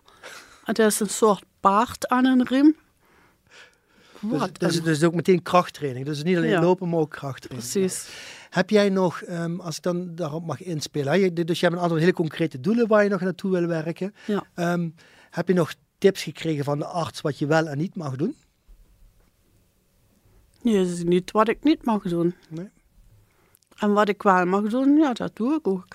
Het 0.63 0.79
is 0.79 0.99
een 0.99 1.09
soort 1.09 1.43
paard 1.59 2.07
aan 2.07 2.25
een 2.25 2.43
riem. 2.45 2.75
Dus, 4.19 4.39
Wat 4.39 4.59
dus, 4.59 4.81
dus 4.81 5.03
ook 5.03 5.13
meteen 5.13 5.41
krachttraining. 5.41 6.05
Dus 6.05 6.23
niet 6.23 6.37
alleen 6.37 6.49
Ja. 6.49 6.61
lopen, 6.61 6.89
maar 6.89 6.99
ook 6.99 7.09
krachttraining. 7.11 7.71
Precies. 7.71 8.07
Heb 8.49 8.69
jij 8.69 8.89
nog, 8.89 9.21
ehm, 9.21 9.59
als 9.59 9.75
ik 9.77 9.83
dan 9.83 10.15
daarop 10.15 10.45
mag 10.45 10.61
inspelen, 10.61 11.13
hè, 11.21 11.33
dus 11.33 11.59
je 11.59 11.65
hebt 11.65 11.77
een 11.77 11.83
aantal 11.83 11.97
hele 11.97 12.13
concrete 12.13 12.59
doelen 12.59 12.87
waar 12.87 13.03
je 13.03 13.09
nog 13.09 13.21
naartoe 13.21 13.51
wil 13.51 13.65
werken. 13.67 14.13
Ja. 14.25 14.43
Ehm, 14.53 14.89
heb 15.29 15.47
je 15.47 15.53
nog 15.53 15.73
tips 16.03 16.23
gekregen 16.23 16.63
van 16.63 16.79
de 16.79 16.85
arts 16.85 17.21
wat 17.21 17.39
je 17.39 17.45
wel 17.45 17.67
en 17.67 17.77
niet 17.77 17.95
mag 17.95 18.15
doen? 18.15 18.35
Is 20.61 21.03
niet 21.03 21.31
wat 21.31 21.47
ik 21.47 21.63
niet 21.63 21.85
mag 21.85 22.01
doen. 22.01 22.35
Nee. 22.49 22.69
En 23.77 23.93
wat 23.93 24.09
ik 24.09 24.23
wel 24.23 24.45
mag 24.45 24.63
doen, 24.63 24.97
ja, 24.97 25.13
dat 25.13 25.35
doe 25.35 25.55
ik 25.55 25.67
ook. 25.67 25.87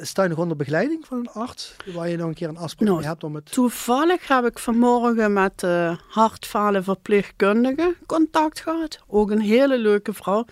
Sta 0.00 0.22
je 0.22 0.28
nog 0.28 0.38
onder 0.38 0.56
begeleiding 0.56 1.06
van 1.06 1.18
een 1.18 1.28
arts, 1.28 1.76
waar 1.94 2.08
je 2.08 2.16
nog 2.16 2.28
een 2.28 2.34
keer 2.34 2.48
een 2.48 2.56
afspraak 2.56 2.88
Nou, 2.88 3.00
mee 3.00 3.08
hebt 3.08 3.24
om 3.24 3.34
het... 3.34 3.52
Toevallig 3.52 4.28
heb 4.28 4.44
ik 4.44 4.58
vanmorgen 4.58 5.32
met 5.32 5.58
de 5.58 5.96
hartfalen 6.08 6.84
verpleegkundige 6.84 7.96
contact 8.06 8.60
gehad. 8.60 9.00
Ook 9.06 9.30
een 9.30 9.40
hele 9.40 9.78
leuke 9.78 10.12
vrouw. 10.12 10.44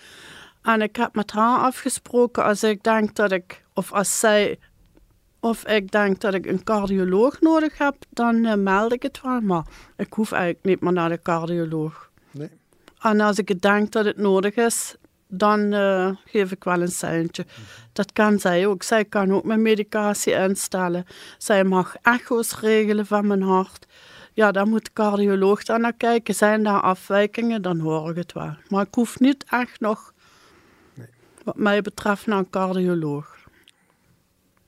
En 0.61 0.81
ik 0.81 0.95
heb 0.95 1.15
met 1.15 1.31
haar 1.31 1.59
afgesproken 1.59 2.43
als 2.43 2.63
ik 2.63 2.83
denk 2.83 3.15
dat 3.15 3.31
ik, 3.31 3.63
of 3.73 3.93
als 3.93 4.19
zij, 4.19 4.59
of 5.47 5.65
ik 5.67 5.91
denk 5.91 6.19
dat 6.21 6.33
ik 6.33 6.45
een 6.45 6.63
cardioloog 6.63 7.41
nodig 7.41 7.77
heb, 7.77 7.95
dan 8.09 8.45
eh, 8.45 8.53
meld 8.55 8.93
ik 8.93 9.01
het 9.01 9.21
wel. 9.21 9.41
Maar 9.41 9.65
ik 9.97 10.13
hoef 10.13 10.31
eigenlijk 10.31 10.65
niet 10.65 10.81
meer 10.81 10.93
naar 10.93 11.09
de 11.09 11.21
cardioloog. 11.21 12.09
Nee. 12.31 12.49
En 12.99 13.19
als 13.19 13.37
ik 13.37 13.61
denk 13.61 13.91
dat 13.91 14.05
het 14.05 14.17
nodig 14.17 14.55
is, 14.55 14.95
dan 15.27 15.73
eh, 15.73 16.09
geef 16.25 16.51
ik 16.51 16.63
wel 16.63 16.81
een 16.81 16.87
seintje. 16.87 17.45
Dat 17.93 18.13
kan 18.13 18.39
zij 18.39 18.67
ook. 18.67 18.83
Zij 18.83 19.05
kan 19.05 19.33
ook 19.33 19.43
mijn 19.43 19.61
medicatie 19.61 20.33
instellen. 20.33 21.05
Zij 21.37 21.63
mag 21.63 21.95
echo's 22.01 22.59
regelen 22.59 23.05
van 23.05 23.27
mijn 23.27 23.41
hart. 23.41 23.85
Ja, 24.33 24.51
daar 24.51 24.67
moet 24.67 24.85
de 24.85 24.93
cardioloog 24.93 25.63
dan 25.63 25.81
naar 25.81 25.93
kijken. 25.93 26.35
Zijn 26.35 26.63
daar 26.63 26.81
afwijkingen, 26.81 27.61
dan 27.61 27.79
hoor 27.79 28.09
ik 28.09 28.15
het 28.15 28.33
wel. 28.33 28.55
Maar 28.69 28.85
ik 28.85 28.93
hoef 28.93 29.19
niet 29.19 29.43
echt 29.49 29.79
nog, 29.79 30.13
Nee. 30.93 31.07
wat 31.43 31.57
mij 31.57 31.81
betreft, 31.81 32.25
naar 32.25 32.37
een 32.37 32.49
cardioloog. 32.49 33.36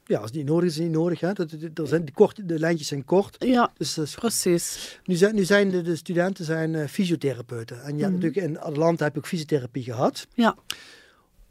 Ja, 0.10 0.20
als 0.20 0.32
die 0.32 0.44
nodig 0.44 0.64
is, 0.64 0.70
is 0.70 0.76
die 0.76 0.86
niet 0.86 0.96
nodig. 0.96 1.20
Hè? 1.20 1.34
Dat, 1.34 1.56
dat- 1.74 1.88
zijn, 1.90 2.06
die, 2.06 2.14
kort, 2.14 2.48
de 2.50 2.60
lijntjes 2.60 2.88
zijn 2.88 3.06
kort. 3.06 3.36
Ja, 3.40 3.72
Dus 3.78 3.94
dat 3.94 4.06
is 4.06 4.16
precies. 4.16 5.00
nu 5.04 5.16
zijn, 5.16 5.36
nu 5.36 5.44
zijn 5.44 5.70
de, 5.70 5.82
de 5.82 5.96
studenten 5.96 6.46
zijn, 6.46 6.76
eh, 6.76 6.88
fysiotherapeuten. 6.88 7.76
En 7.78 7.84
hebt 7.88 7.98
Mhm. 8.00 8.12
natuurlijk 8.12 8.36
in 8.48 8.60
Atlanta 8.60 9.04
heb 9.04 9.18
ook 9.18 9.28
fysiotherapie 9.28 9.84
gehad. 9.84 10.28
Ja. 10.34 10.56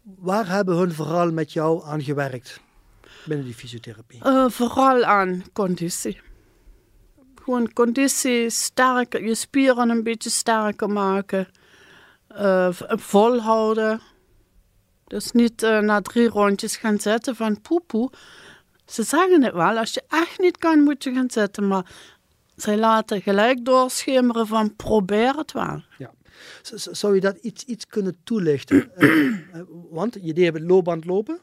Waar 0.03 0.49
hebben 0.49 0.77
hun 0.77 0.92
vooral 0.92 1.33
met 1.33 1.53
jou 1.53 1.85
aan 1.85 2.03
gewerkt 2.03 2.61
binnen 3.27 3.47
die 3.47 3.55
fysiotherapie? 3.55 4.21
Eh, 4.25 4.49
vooral 4.49 5.05
aan 5.05 5.44
conditie. 5.53 6.21
Gewoon 7.42 7.73
conditie 7.73 8.51
sterker, 8.51 9.25
je 9.25 9.35
spieren 9.35 9.90
een 9.90 10.03
beetje 10.03 10.31
sterker 10.31 10.90
maken. 10.90 11.49
V- 12.71 12.81
volhouden. 12.88 14.01
Dus 15.07 15.33
niet 15.33 15.61
na 15.61 16.01
drie 16.01 16.29
rondjes 16.29 16.77
gaan 16.77 16.99
zitten 17.01 17.37
van 17.37 17.61
poepoe. 17.61 18.11
Ze 18.88 19.03
zeggen 19.03 19.42
het 19.42 19.53
wel, 19.55 19.79
als 19.79 19.94
je 19.94 20.03
echt 20.09 20.38
niet 20.38 20.59
kan 20.59 20.83
moet 20.83 21.05
je 21.05 21.12
gaan 21.12 21.31
zitten. 21.31 21.66
Maar 21.68 21.85
zij 22.57 22.77
laten 22.79 23.20
gelijk 23.22 23.64
doorschemeren 23.64 24.46
van 24.46 24.77
probeer 24.77 25.35
het 25.37 25.53
wel. 25.53 25.83
Z- 26.62 26.72
Zou 26.87 27.14
je 27.14 27.20
dat 27.20 27.37
iets, 27.37 27.64
iets 27.64 27.87
kunnen 27.87 28.16
toelichten? 28.24 28.90
Eh, 28.96 29.35
eh, 29.53 29.62
want 29.90 30.16
je 30.22 30.33
deed 30.33 30.53
het 30.55 30.62
loopband 30.62 31.05
lopen. 31.05 31.40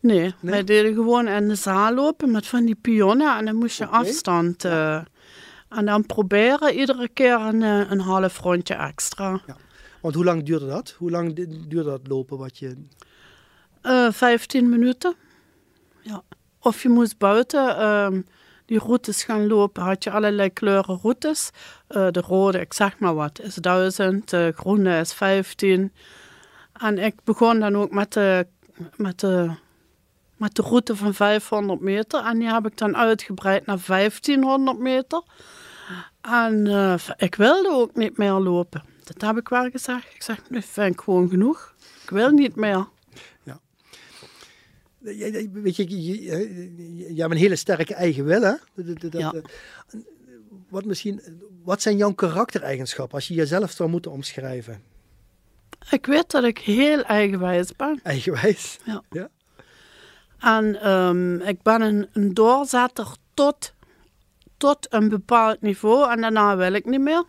Nee, 0.00 0.34
wij 0.40 0.64
deden 0.64 0.94
gewoon 0.94 1.28
in 1.28 1.48
de 1.48 1.54
zaal 1.54 1.94
lopen 1.94 2.30
met 2.30 2.46
van 2.46 2.64
die 2.64 2.74
pionnen 2.74 3.36
en 3.36 3.44
dan 3.44 3.56
moest 3.56 3.78
je 3.78 3.86
afstand. 3.86 4.64
eh, 4.64 5.00
en 5.68 5.84
dan 5.86 6.06
proberen 6.06 6.74
iedere 6.74 7.08
keer 7.08 7.34
een, 7.40 7.62
een 7.62 8.00
half 8.00 8.38
rondje 8.40 8.74
extra. 8.74 9.40
Want 10.00 10.14
hoe 10.14 10.24
lang 10.24 10.42
duurde 10.42 10.66
dat? 10.66 10.94
Hoe 10.98 11.10
lang 11.10 11.34
duurde 11.68 11.90
dat 11.90 12.06
lopen? 12.06 12.38
Wat 12.38 12.58
je... 12.58 12.84
Eh 13.82 14.12
15 14.12 14.68
minuten. 14.68 15.14
Ja. 16.02 16.22
Of 16.68 16.82
je 16.82 16.88
moest 16.88 17.18
buiten 17.18 17.76
ehm, 17.76 18.20
die 18.66 18.78
routes 18.78 19.22
gaan 19.22 19.46
lopen. 19.46 19.82
Had 19.82 20.04
je 20.04 20.10
allerlei 20.10 20.52
kleuren 20.52 20.98
routes. 21.02 21.50
Eh, 21.86 22.06
de 22.10 22.20
rode, 22.20 22.60
ik 22.60 22.72
zeg 22.72 22.98
maar 22.98 23.14
wat, 23.14 23.40
is 23.40 23.54
1000. 23.54 24.30
De 24.30 24.52
groene 24.56 24.98
is 25.00 25.12
15. 25.12 25.92
En 26.72 26.98
ik 26.98 27.14
begon 27.24 27.60
dan 27.60 27.76
ook 27.76 27.90
met 27.90 28.12
de, 28.12 28.46
met 28.96 29.20
de, 29.20 29.50
met 30.36 30.54
de 30.54 30.62
route 30.62 30.96
van 30.96 31.14
500 31.14 31.80
meter. 31.80 32.24
En 32.24 32.38
die 32.38 32.48
heb 32.48 32.66
ik 32.66 32.78
dan 32.78 32.96
uitgebreid 32.96 33.66
naar 33.66 33.78
1500 33.86 34.78
meter. 34.78 35.22
En 36.20 36.66
eh, 36.66 36.94
ik 37.16 37.34
wilde 37.34 37.70
ook 37.70 37.94
niet 37.94 38.16
meer 38.16 38.32
lopen. 38.32 38.82
Dat 39.04 39.20
heb 39.20 39.36
ik 39.36 39.48
wel 39.48 39.70
gezegd. 39.70 40.14
Ik 40.14 40.22
zeg, 40.22 40.50
nu 40.50 40.62
vind 40.62 40.94
ik 40.94 41.00
gewoon 41.00 41.28
genoeg. 41.28 41.74
Ik 42.02 42.10
wil 42.10 42.30
niet 42.30 42.56
meer. 42.56 42.86
Weet 44.98 45.18
je, 45.76 45.88
je, 45.88 46.04
je, 46.04 46.22
je- 46.22 47.14
je 47.14 47.20
hebt 47.20 47.32
een 47.32 47.38
hele 47.38 47.56
sterke 47.56 47.94
eigen 47.94 48.24
wil, 48.24 48.42
hè? 48.42 48.54
Dat- 48.74 49.00
dat- 49.00 49.12
Ja. 49.12 49.32
eh, 49.32 49.42
Wat, 50.68 50.84
misschien, 50.84 51.20
wat 51.64 51.82
zijn 51.82 51.96
jouw 51.96 52.12
karaktereigenschappen 52.12 53.14
als 53.14 53.28
je 53.28 53.34
jezelf 53.34 53.70
zou 53.70 53.88
moeten 53.90 54.10
omschrijven? 54.10 54.82
Ik 55.90 56.06
weet 56.06 56.30
dat 56.30 56.44
ik 56.44 56.58
heel 56.58 57.02
eigenwijs 57.02 57.76
ben. 57.76 58.00
Eigenwijs. 58.02 58.78
Ja. 58.84 59.02
Ja. 59.10 59.28
En 60.38 60.80
ehm, 60.80 61.34
ik 61.40 61.62
ben 61.62 61.80
een, 61.80 62.08
een 62.12 62.34
doorzetter 62.34 63.06
tot, 63.34 63.74
tot 64.56 64.86
een 64.90 65.08
bepaald 65.08 65.60
niveau. 65.60 66.10
En 66.10 66.20
daarna 66.20 66.56
wil 66.56 66.72
ik 66.72 66.84
niet 66.84 67.00
meer. 67.00 67.24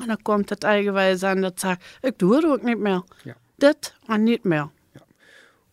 En 0.00 0.06
dan 0.06 0.22
komt 0.22 0.48
het 0.48 0.62
eigenwijs 0.64 1.22
en 1.22 1.40
dat 1.40 1.60
zegt, 1.60 1.98
ik 2.00 2.18
doe 2.18 2.34
het 2.34 2.44
ook 2.44 2.62
niet 2.62 2.78
meer. 2.78 3.02
Ja. 3.22 3.36
Dit 3.56 3.94
en 4.06 4.22
niet 4.22 4.44
meer. 4.44 4.68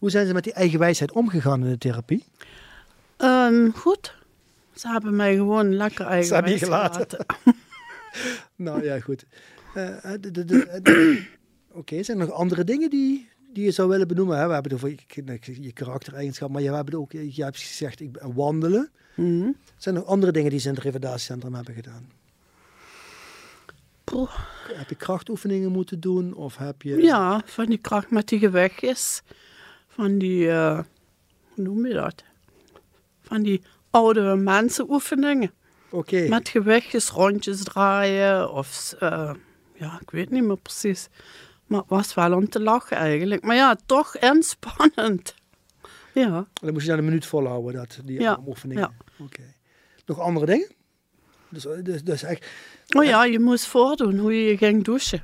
Hoe 0.02 0.10
zijn 0.10 0.28
ze 0.28 0.34
met 0.34 0.44
die 0.44 0.54
eigenwijsheid 0.54 1.12
omgegaan 1.12 1.64
in 1.64 1.70
de 1.70 1.78
therapie? 1.78 2.26
Ehm, 3.18 3.70
goed. 3.70 4.16
Ze 4.74 4.88
hebben 4.88 5.16
mij 5.16 5.36
gewoon 5.36 5.76
lekker 5.76 6.06
eigenwijs 6.06 6.28
Ze 6.28 6.34
hebben 6.34 6.52
je 6.52 6.58
gelaten. 6.58 7.08
gelaten. 7.10 7.60
Nou 8.56 8.84
ja, 8.84 9.00
goed. 9.00 9.26
Eh, 9.74 10.06
eh, 10.06 10.14
eh, 10.14 11.18
Oké, 11.80 12.04
zijn 12.04 12.20
er 12.20 12.26
nog 12.26 12.36
andere 12.36 12.64
dingen 12.64 12.90
die, 12.90 13.30
die 13.54 13.64
je 13.64 13.72
zou 13.72 13.90
willen 13.90 14.08
benoemen? 14.08 14.38
Hè? 14.38 14.48
We 14.48 14.54
hebben 14.54 14.72
het 14.72 14.84
over 14.84 14.98
je, 15.08 15.62
je 15.62 15.72
karaktereigenschap, 15.72 16.50
maar 16.50 16.62
je, 16.62 16.74
hebt 16.74 16.96
ook, 16.96 17.12
je 17.12 17.44
hebt 17.44 17.60
gezegd 17.60 18.00
ik, 18.00 18.18
wandelen. 18.34 18.90
Mhm. 19.16 19.52
Zijn 19.78 19.96
er 19.96 20.02
nog 20.02 20.10
andere 20.10 20.32
dingen 20.32 20.50
die 20.50 20.60
ze 20.60 20.68
in 20.68 20.74
het 20.74 20.84
revalidatiecentrum 20.84 21.54
hebben 21.54 21.74
gedaan? 21.74 22.10
Heb 24.74 24.90
je 24.90 24.96
krachtoefeningen 24.96 25.72
moeten 25.72 26.00
doen? 26.00 26.34
Of 26.34 26.58
heb 26.58 26.82
je... 26.82 27.02
Ja, 27.02 27.42
van 27.46 27.66
die 27.66 27.78
kracht 27.78 28.12
met 28.12 28.28
die 28.28 28.40
gewichtjes. 28.40 29.22
Van 29.96 30.18
die, 30.18 30.50
eh, 30.50 30.80
hoe 31.54 31.64
noem 31.64 31.86
je 31.88 31.94
dat? 31.94 32.24
Van 33.22 33.42
die 33.42 33.62
oude 33.90 34.36
mensenoefeningen. 34.36 35.52
Oké. 35.90 36.28
Met 36.30 36.50
gewichtjes, 36.50 37.10
rondjes 37.10 37.64
draaien 37.64 38.52
of 38.52 38.96
eh, 39.00 39.34
ja, 39.74 39.98
ik 40.02 40.10
weet 40.12 40.30
niet 40.30 40.44
meer 40.44 40.58
precies. 40.58 41.08
Maar 41.66 41.80
het 41.80 41.90
was 41.90 42.14
wel 42.14 42.34
om 42.34 42.50
te 42.50 42.60
lachen 42.62 42.98
eigenlijk. 42.98 43.44
Maar 43.44 43.56
ja, 43.56 43.76
toch 43.86 44.18
inspannend. 44.18 45.36
Ja, 46.14 46.48
Dan 46.54 46.74
moest 46.74 46.84
je 46.86 46.90
dan 46.90 46.98
een 47.00 47.06
minuut 47.06 47.26
volhouden, 47.26 47.74
dat, 47.74 48.00
die 48.06 48.20
Ja, 48.20 48.32
armoefeningen. 48.34 48.84
ja. 49.18 49.24
Oké. 49.26 49.42
Nog 50.06 50.20
andere 50.20 50.46
dingen? 50.46 50.72
Dus, 51.50 51.68
dus, 51.84 52.04
dus 52.04 52.24
echt... 52.24 52.46
oh 52.98 53.04
ja, 53.04 53.24
je 53.26 53.40
moest 53.40 53.66
voordoen 53.66 54.18
hoe 54.18 54.44
je 54.46 54.58
ging 54.58 54.84
douchen. 54.84 55.24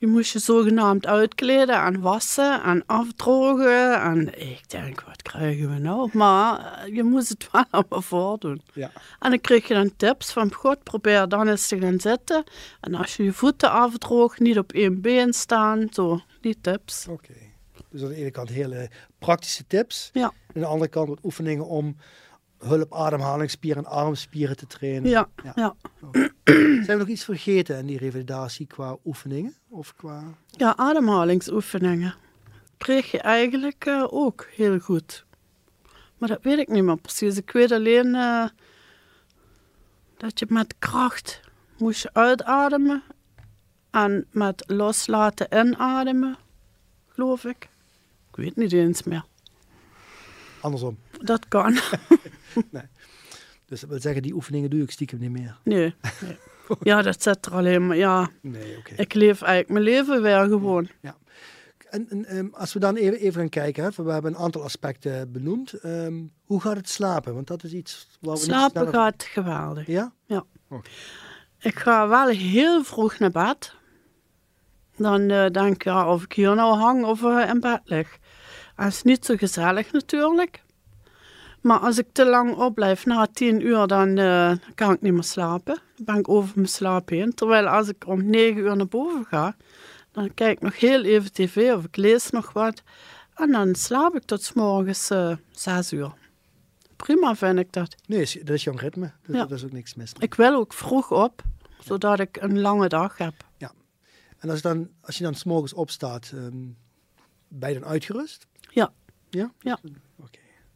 Je 0.00 0.06
moest 0.06 0.32
je 0.32 0.38
zogenaamd 0.38 1.06
uitkleden 1.06 1.82
en 1.82 2.00
wassen 2.00 2.62
en 2.62 2.82
afdrogen. 2.86 4.00
En 4.00 4.40
ik 4.40 4.70
denk, 4.70 5.00
wat 5.00 5.22
krijgen 5.22 5.74
we 5.74 5.78
nou? 5.78 6.10
Maar 6.12 6.82
eh, 6.84 6.94
je 6.94 7.02
moest 7.02 7.28
het 7.28 7.48
wel 7.52 7.64
allemaal 7.70 8.02
voordoen. 8.02 8.62
Ja. 8.72 8.90
En 9.18 9.30
dan 9.30 9.40
kreeg 9.40 9.68
je 9.68 9.74
dan 9.74 9.96
tips 9.96 10.32
van, 10.32 10.52
god, 10.52 10.82
probeer 10.82 11.28
dan 11.28 11.48
eens 11.48 11.68
te 11.68 11.78
gaan 11.80 12.00
zitten. 12.00 12.44
En 12.80 12.94
als 12.94 13.16
je 13.16 13.24
je 13.24 13.32
voeten 13.32 13.70
afdroogt, 13.70 14.38
niet 14.38 14.58
op 14.58 14.72
één 14.72 15.00
been 15.00 15.32
staan. 15.32 15.86
Zo, 15.90 16.20
die 16.40 16.60
tips. 16.60 17.06
Oké. 17.08 17.34
Dus 17.90 18.02
aan 18.02 18.08
de 18.08 18.14
ene 18.14 18.30
kant 18.30 18.48
hele 18.48 18.90
praktische 19.18 19.66
tips. 19.66 20.10
Ja. 20.12 20.24
Aan 20.24 20.60
de 20.60 20.66
andere 20.66 20.90
kant 20.90 21.08
wat 21.08 21.18
oefeningen 21.22 21.66
om 21.66 21.96
hulp, 22.60 22.94
ademhalingsspieren 22.94 23.84
en 23.84 23.90
armspieren 23.90 24.56
te 24.56 24.66
trainen. 24.66 25.10
Ja, 25.10 25.28
Ja. 25.44 25.52
ja. 25.54 25.74
Zijn 26.44 26.84
we 26.86 26.94
nog 26.94 27.08
iets 27.08 27.24
vergeten 27.24 27.78
in 27.78 27.86
die 27.86 27.98
revalidatie 27.98 28.66
qua 28.66 28.96
oefeningen? 29.04 29.54
Of 29.68 29.94
qua... 29.94 30.22
Ja, 30.46 30.76
ademhalingsoefeningen. 30.76 32.14
kreeg 32.78 33.10
je 33.10 33.20
eigenlijk 33.20 33.84
eh, 33.84 34.06
ook 34.10 34.46
heel 34.54 34.78
goed. 34.78 35.24
Maar 36.18 36.28
dat 36.28 36.42
weet 36.42 36.58
ik 36.58 36.68
niet 36.68 36.82
meer 36.84 36.96
precies. 37.00 37.36
Ik 37.36 37.50
weet 37.50 37.72
alleen 37.72 38.14
eh, 38.14 38.44
dat 40.16 40.38
je 40.38 40.46
met 40.48 40.74
kracht 40.78 41.40
moest 41.78 42.08
uitademen 42.12 43.02
en 43.90 44.26
met 44.30 44.64
loslaten 44.66 45.46
inademen, 45.66 46.36
geloof 47.08 47.44
ik. 47.44 47.68
Ik 48.30 48.36
weet 48.36 48.56
niet 48.56 48.72
eens 48.72 49.02
meer. 49.02 49.24
Andersom. 50.60 50.98
Dat 51.20 51.48
kan. 51.48 51.78
Dus 53.66 53.80
dat 53.80 53.90
wil 53.90 54.00
zeggen, 54.00 54.22
die 54.22 54.34
oefeningen 54.34 54.70
doe 54.70 54.82
ik 54.82 54.90
stiekem 54.90 55.18
niet 55.18 55.30
meer. 55.30 55.56
Nee. 55.64 55.94
nee. 56.20 56.38
Ja, 56.82 57.02
dat 57.02 57.22
zit 57.22 57.46
er 57.46 57.52
alleen 57.52 57.86
maar. 57.86 57.96
Ja, 57.96 58.30
Nee, 58.42 58.76
oké. 58.78 58.94
ik 58.96 59.14
leef 59.14 59.42
eigenlijk 59.42 59.72
mijn 59.72 59.84
leven 59.84 60.22
weer 60.22 60.48
gewoon. 60.48 60.88
En, 61.90 62.06
en 62.10 62.24
ehm, 62.24 62.46
als 62.52 62.72
we 62.72 62.78
dan 62.78 62.96
even, 62.96 63.18
even 63.18 63.40
gaan 63.40 63.48
kijken, 63.48 63.84
hè, 63.84 64.04
we 64.04 64.12
hebben 64.12 64.34
een 64.34 64.40
aantal 64.40 64.62
aspecten 64.62 65.32
benoemd. 65.32 65.72
Ehm, 65.72 66.14
hoe 66.44 66.60
gaat 66.60 66.76
het 66.76 66.88
slapen? 66.88 67.34
Want 67.34 67.46
dat 67.46 67.64
is 67.64 67.72
iets 67.72 68.08
waar 68.20 68.34
we 68.34 68.40
niet 68.40 68.50
Slapen 68.50 68.88
gaat 68.88 69.22
geweldig. 69.22 69.86
Ja? 69.86 70.12
Ik 71.58 71.78
ga 71.78 72.08
wel 72.08 72.26
heel 72.26 72.84
vroeg 72.84 73.18
naar 73.18 73.30
bed. 73.30 73.74
Dan 74.96 75.30
eh, 75.30 75.46
denk 75.50 75.74
ik, 75.74 75.84
ja, 75.84 76.12
of 76.12 76.22
ik 76.22 76.32
hier 76.32 76.54
nou 76.54 76.76
hang 76.76 77.04
of 77.04 77.22
eh, 77.22 77.48
in 77.48 77.60
bed 77.60 77.80
lig. 77.84 78.18
Dat 78.76 78.86
is 78.86 79.02
niet 79.02 79.24
zo 79.24 79.36
gezellig 79.36 79.92
natuurlijk. 79.92 80.62
Maar 81.60 81.78
als 81.78 81.98
ik 81.98 82.06
te 82.12 82.26
lang 82.26 82.56
opblijf, 82.56 83.06
na 83.06 83.26
tien 83.32 83.66
uur, 83.66 83.86
dan 83.86 84.18
eh, 84.18 84.52
kan 84.74 84.92
ik 84.92 85.00
niet 85.00 85.12
meer 85.12 85.22
slapen. 85.22 85.78
Dan 85.96 86.04
ben 86.04 86.16
ik 86.16 86.28
over 86.28 86.52
mijn 86.54 86.68
slaap 86.68 87.08
heen. 87.08 87.34
Terwijl 87.34 87.66
als 87.66 87.88
ik 87.88 88.06
om 88.06 88.30
negen 88.30 88.60
uur 88.60 88.76
naar 88.76 88.88
boven 88.88 89.24
ga, 89.24 89.56
dan 90.12 90.34
kijk 90.34 90.56
ik 90.56 90.62
nog 90.62 90.78
heel 90.78 91.02
even 91.02 91.32
tv 91.32 91.72
of 91.72 91.84
ik 91.84 91.96
lees 91.96 92.30
nog 92.30 92.52
wat. 92.52 92.82
En 93.34 93.50
dan 93.50 93.74
slaap 93.74 94.14
ik 94.14 94.22
tot 94.24 94.42
's 94.42 94.52
morgens 94.52 95.10
eh, 95.10 95.36
zes 95.50 95.92
uur. 95.92 96.12
Prima 96.96 97.34
vind 97.36 97.58
ik 97.58 97.72
dat. 97.72 97.96
Nee, 98.06 98.40
dat 98.44 98.54
is 98.54 98.64
jouw 98.64 98.76
ritme. 98.76 99.12
Dus 99.26 99.36
Ja. 99.36 99.40
Dat 99.44 99.58
is 99.58 99.64
ook 99.64 99.72
niks 99.72 99.94
mis. 99.94 100.12
Ik 100.18 100.34
wil 100.34 100.54
ook 100.54 100.72
vroeg 100.72 101.10
op, 101.10 101.42
zodat 101.84 102.20
ik 102.20 102.36
een 102.40 102.60
lange 102.60 102.88
dag 102.88 103.16
heb. 103.18 103.34
En 104.40 104.50
als, 104.50 104.62
dan, 104.62 104.88
als 105.00 105.18
je 105.18 105.24
dan 105.24 105.34
s'morgens 105.34 105.72
opstaat, 105.72 106.30
ehm 106.34 106.56
ben 107.48 107.72
je 107.72 107.78
dan 107.78 107.88
uitgerust? 107.88 108.46
Ja. 108.70 108.92
Ja? 109.30 109.52
Ja. 109.58 109.78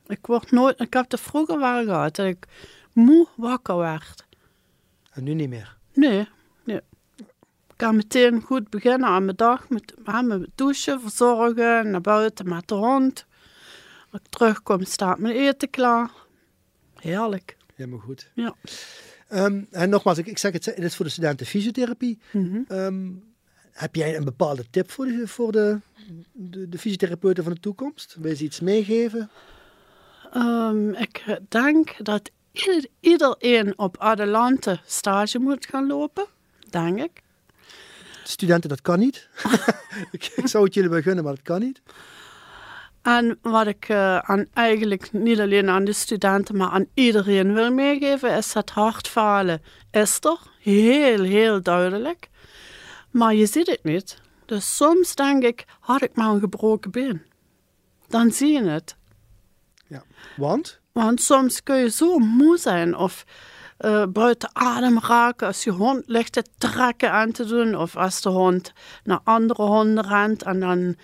Ik 0.07 0.27
word 0.27 0.51
nooit, 0.51 0.81
ik 0.81 0.93
heb 0.93 1.11
het 1.11 1.21
vroeger 1.21 1.59
wel 1.59 1.85
gehad, 1.85 2.17
dat 2.17 2.27
ik 2.27 2.47
moe 2.93 3.29
wakker 3.37 3.77
werd. 3.77 4.25
En 5.11 5.25
nu 5.25 5.35
niet 5.35 5.49
meer? 5.49 5.77
Nee, 5.93 6.29
nee. 6.65 6.81
Ik 7.17 7.81
kan 7.81 7.97
meteen 7.97 8.41
goed 8.41 8.71
beginnen 8.71 9.09
aan 9.09 9.25
mijn 9.25 9.37
dag, 9.37 9.69
met, 9.69 9.95
aan 10.05 10.27
mijn 10.27 10.47
douchen, 10.55 11.01
verzorgen, 11.01 11.91
naar 11.91 12.01
buiten 12.01 12.49
met 12.49 12.69
de 12.69 12.75
hond. 12.75 13.27
Als 14.11 14.21
ik 14.21 14.29
terugkom, 14.31 14.85
staat 14.85 15.19
mijn 15.19 15.37
eten 15.37 15.71
klaar. 15.71 16.11
Heerlijk. 16.95 17.57
Helemaal 17.75 17.99
goed. 17.99 18.31
Ja. 18.35 18.55
Ehm, 19.29 19.63
en 19.71 19.89
nogmaals, 19.89 20.19
ik, 20.19 20.27
ik 20.27 20.39
zeg 20.39 20.53
het, 20.53 20.65
dit 20.65 20.79
is 20.79 20.97
voor 20.97 21.05
de 21.05 21.11
studenten 21.11 21.47
fysiotherapie. 21.47 22.19
Mhm. 22.31 22.61
Ehm, 22.69 23.11
heb 23.71 23.95
jij 23.95 24.17
een 24.17 24.25
bepaalde 24.25 24.65
tip 24.71 24.91
voor 24.91 25.07
de, 25.07 25.29
voor 25.29 25.53
de, 25.53 25.81
de, 26.33 26.69
de 26.69 26.79
fysiotherapeuten 26.79 27.45
van 27.45 27.53
de 27.53 27.61
toekomst? 27.61 28.17
Wil 28.21 28.31
je 28.31 28.37
ze 28.37 28.45
iets 28.45 28.61
meegeven? 28.61 29.31
Ehm, 30.35 30.91
ik 30.91 31.39
denk 31.49 32.05
dat 32.05 32.31
ieder- 32.53 32.87
iedereen 33.01 33.79
op 33.79 33.99
Adelante 33.99 34.81
stage 34.87 35.39
moet 35.39 35.67
gaan 35.67 35.87
lopen, 35.87 36.27
denk 36.71 37.01
ik. 37.01 37.23
Studenten, 38.25 38.69
dat 38.69 38.83
kan 38.83 38.99
niet. 38.99 39.29
ik, 40.13 40.33
zou 40.45 40.65
het 40.65 40.75
jullie 40.75 40.91
wel 40.91 41.01
gunnen, 41.03 41.25
maar 41.25 41.35
dat 41.35 41.43
kan 41.45 41.61
niet. 41.61 41.83
En 43.03 43.39
wat 43.43 43.67
ik 43.67 43.89
eh, 43.89 44.19
aan, 44.19 44.47
eigenlijk 44.53 45.13
niet 45.13 45.41
alleen 45.41 45.69
aan 45.69 45.85
de 45.85 45.93
studenten, 45.93 46.57
maar 46.57 46.71
aan 46.71 46.87
iedereen 46.95 47.55
wil 47.55 47.73
meegeven, 47.73 48.37
is 48.37 48.53
dat 48.53 48.71
hartfalen 48.71 49.63
is 49.91 50.19
er. 50.21 50.39
Heel, 50.59 51.23
heel 51.23 51.63
duidelijk. 51.63 52.29
Maar 53.11 53.35
je 53.35 53.47
ziet 53.47 53.67
het 53.67 53.85
niet. 53.85 54.21
Dus 54.47 54.77
soms 54.77 55.15
denk 55.15 55.43
ik, 55.43 55.65
had 55.81 56.03
ik 56.03 56.15
maar 56.15 56.29
een 56.29 56.41
gebroken 56.41 56.91
been. 56.91 57.23
Dan 58.09 58.31
zie 58.31 58.53
je 58.53 58.63
het. 58.63 58.97
Want? 60.37 60.81
Want 60.93 61.21
soms 61.21 61.63
kun 61.63 61.77
je 61.77 61.91
zo 61.91 62.19
moe 62.19 62.59
zijn 62.59 62.97
of 62.97 63.25
eh, 63.77 64.05
buiten 64.07 64.51
adem 64.53 64.99
raken 64.99 65.47
als 65.47 65.65
je 65.65 65.71
hond 65.71 66.03
ligt 66.07 66.33
te 66.33 66.45
trekken 66.59 67.13
aan 67.13 67.33
te 67.33 67.45
doen. 67.45 67.77
Of 67.77 67.97
als 67.97 68.21
de 68.21 68.29
hond 68.29 68.73
naar 69.05 69.21
andere 69.25 69.63
honden 69.63 70.09
rent 70.09 70.43
en 70.43 70.61
dan 70.61 70.97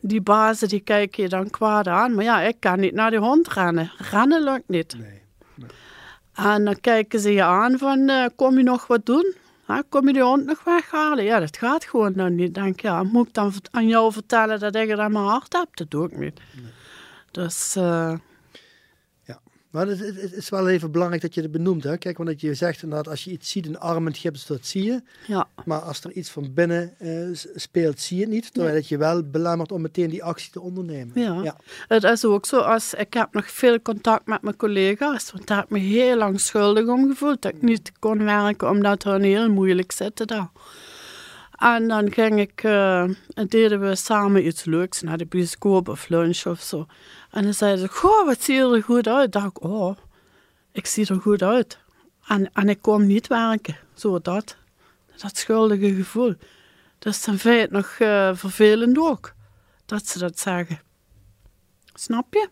die 0.00 0.20
bazen 0.20 0.68
die 0.68 0.80
kijken 0.80 1.22
je 1.22 1.28
dan 1.28 1.50
kwaad 1.50 1.88
aan. 1.88 2.14
Maar 2.14 2.24
ja, 2.24 2.40
ik 2.40 2.56
kan 2.60 2.80
niet 2.80 2.94
naar 2.94 3.10
die 3.10 3.18
hond 3.18 3.48
rennen. 3.48 3.92
Rennen 3.96 4.42
lukt 4.42 4.68
niet. 4.68 4.98
Nee. 4.98 5.24
En 6.34 6.64
dan 6.64 6.80
kijken 6.80 7.20
ze 7.20 7.32
je 7.32 7.42
aan 7.42 7.78
van, 7.78 8.08
eh, 8.08 8.26
kom 8.36 8.56
je 8.56 8.62
nog 8.62 8.86
wat 8.86 9.06
doen? 9.06 9.34
Kom 9.88 10.06
je 10.06 10.12
die 10.12 10.22
hond 10.22 10.44
nog 10.44 10.64
weghalen? 10.64 11.24
Ja, 11.24 11.40
dat 11.40 11.56
gaat 11.56 11.84
gewoon 11.84 12.12
dan 12.12 12.34
niet. 12.34 12.54
Denk, 12.54 12.80
ja, 12.80 13.02
moet 13.02 13.26
ik 13.26 13.34
dan 13.34 13.52
aan 13.70 13.86
jou 13.86 14.12
vertellen 14.12 14.60
dat 14.60 14.74
ik 14.74 14.88
het 14.88 14.98
aan 14.98 15.12
mijn 15.12 15.24
hart 15.24 15.52
heb? 15.52 15.76
Dat 15.76 15.90
doe 15.90 16.06
ik 16.06 16.18
niet. 16.18 16.40
Dus, 17.44 17.76
eh, 17.76 18.12
Maar 19.70 19.86
het, 19.86 19.98
het- 19.98 20.20
het 20.20 20.32
is 20.32 20.48
wel 20.48 20.68
even 20.68 20.90
belangrijk 20.90 21.22
dat 21.22 21.34
je 21.34 21.42
het 21.42 21.50
benoemt. 21.50 21.84
Hè? 21.84 21.96
Kijk, 21.98 22.16
want 22.16 22.28
dat 22.28 22.40
je 22.40 22.54
zegt 22.54 22.82
inderdaad, 22.82 23.08
als 23.08 23.24
je 23.24 23.30
iets 23.30 23.50
ziet 23.50 23.66
in 23.66 23.72
de 23.72 23.78
arm 23.78 24.06
en 24.06 24.12
het 24.12 24.20
gips, 24.20 24.46
dat 24.46 24.66
zie 24.66 24.84
je. 24.84 25.02
ja. 25.26 25.48
Maar 25.64 25.78
als 25.80 26.04
er 26.04 26.12
iets 26.12 26.30
van 26.30 26.54
binnen 26.54 26.94
eh, 26.98 27.28
speelt, 27.54 28.00
zie 28.00 28.16
je 28.16 28.22
het 28.22 28.32
niet. 28.32 28.52
Terwijl 28.54 28.74
het 28.74 28.88
je 28.88 28.96
wel 28.98 29.22
belemmert 29.22 29.72
om 29.72 29.80
meteen 29.80 30.10
die 30.10 30.24
actie 30.24 30.50
te 30.52 30.60
ondernemen. 30.60 31.20
Ja. 31.20 31.42
ja. 31.42 31.56
Het 31.88 32.04
is 32.04 32.24
ook 32.24 32.46
zo, 32.46 32.58
als, 32.60 32.94
ik 32.94 33.14
heb 33.14 33.28
nog 33.32 33.50
veel 33.50 33.80
contact 33.82 34.26
met 34.26 34.42
mijn 34.42 34.56
collega's, 34.56 35.30
want 35.32 35.46
daar 35.46 35.56
heb 35.56 35.66
ik 35.66 35.72
me 35.72 35.78
heel 35.78 36.16
lang 36.16 36.40
schuldig 36.40 36.86
om 36.86 37.08
gevoeld 37.08 37.42
dat 37.42 37.52
ik 37.54 37.62
niet 37.62 37.92
kon 37.98 38.24
werken, 38.24 38.68
omdat 38.70 39.02
hun 39.02 39.22
heel 39.22 39.50
moeilijk 39.50 39.92
zitten 39.92 40.26
daar. 40.26 40.48
En 41.56 41.88
dan 41.88 42.12
ging 42.12 42.40
ik, 42.40 42.62
eh, 42.62 43.02
en 43.34 43.46
deden 43.48 43.80
we 43.80 43.94
samen 43.94 44.46
iets 44.46 44.64
leuks, 44.64 45.02
naar 45.02 45.18
de 45.18 45.26
bioscoop 45.26 45.88
of 45.88 46.08
lunch 46.08 46.46
of 46.46 46.60
zo. 46.60 46.86
En 47.30 47.42
dan 47.42 47.54
zeiden 47.54 47.80
ze, 47.80 47.88
goh, 47.88 48.26
wat 48.26 48.42
zie 48.42 48.54
je 48.54 48.74
er 48.74 48.82
goed 48.82 49.08
uit. 49.08 49.32
dacht 49.32 49.46
ik, 49.46 49.62
oh, 49.62 49.96
ik 50.72 50.86
zie 50.86 51.06
er 51.06 51.20
goed 51.20 51.42
uit. 51.42 51.78
En, 52.26 52.50
en 52.52 52.68
ik 52.68 52.82
kom 52.82 53.06
niet 53.06 53.26
werken, 53.26 53.76
zo 53.94 54.20
dat. 54.20 54.56
Dat 55.16 55.36
schuldige 55.36 55.94
gevoel. 55.94 56.34
Dan 56.98 57.12
vind 57.12 57.42
je 57.42 57.50
het 57.50 57.70
nog 57.70 57.96
eh, 57.98 58.34
vervelend 58.34 58.98
ook, 58.98 59.34
dat 59.86 60.06
ze 60.06 60.18
dat 60.18 60.38
zeggen. 60.38 60.80
Snap 61.94 62.34
je? 62.34 62.48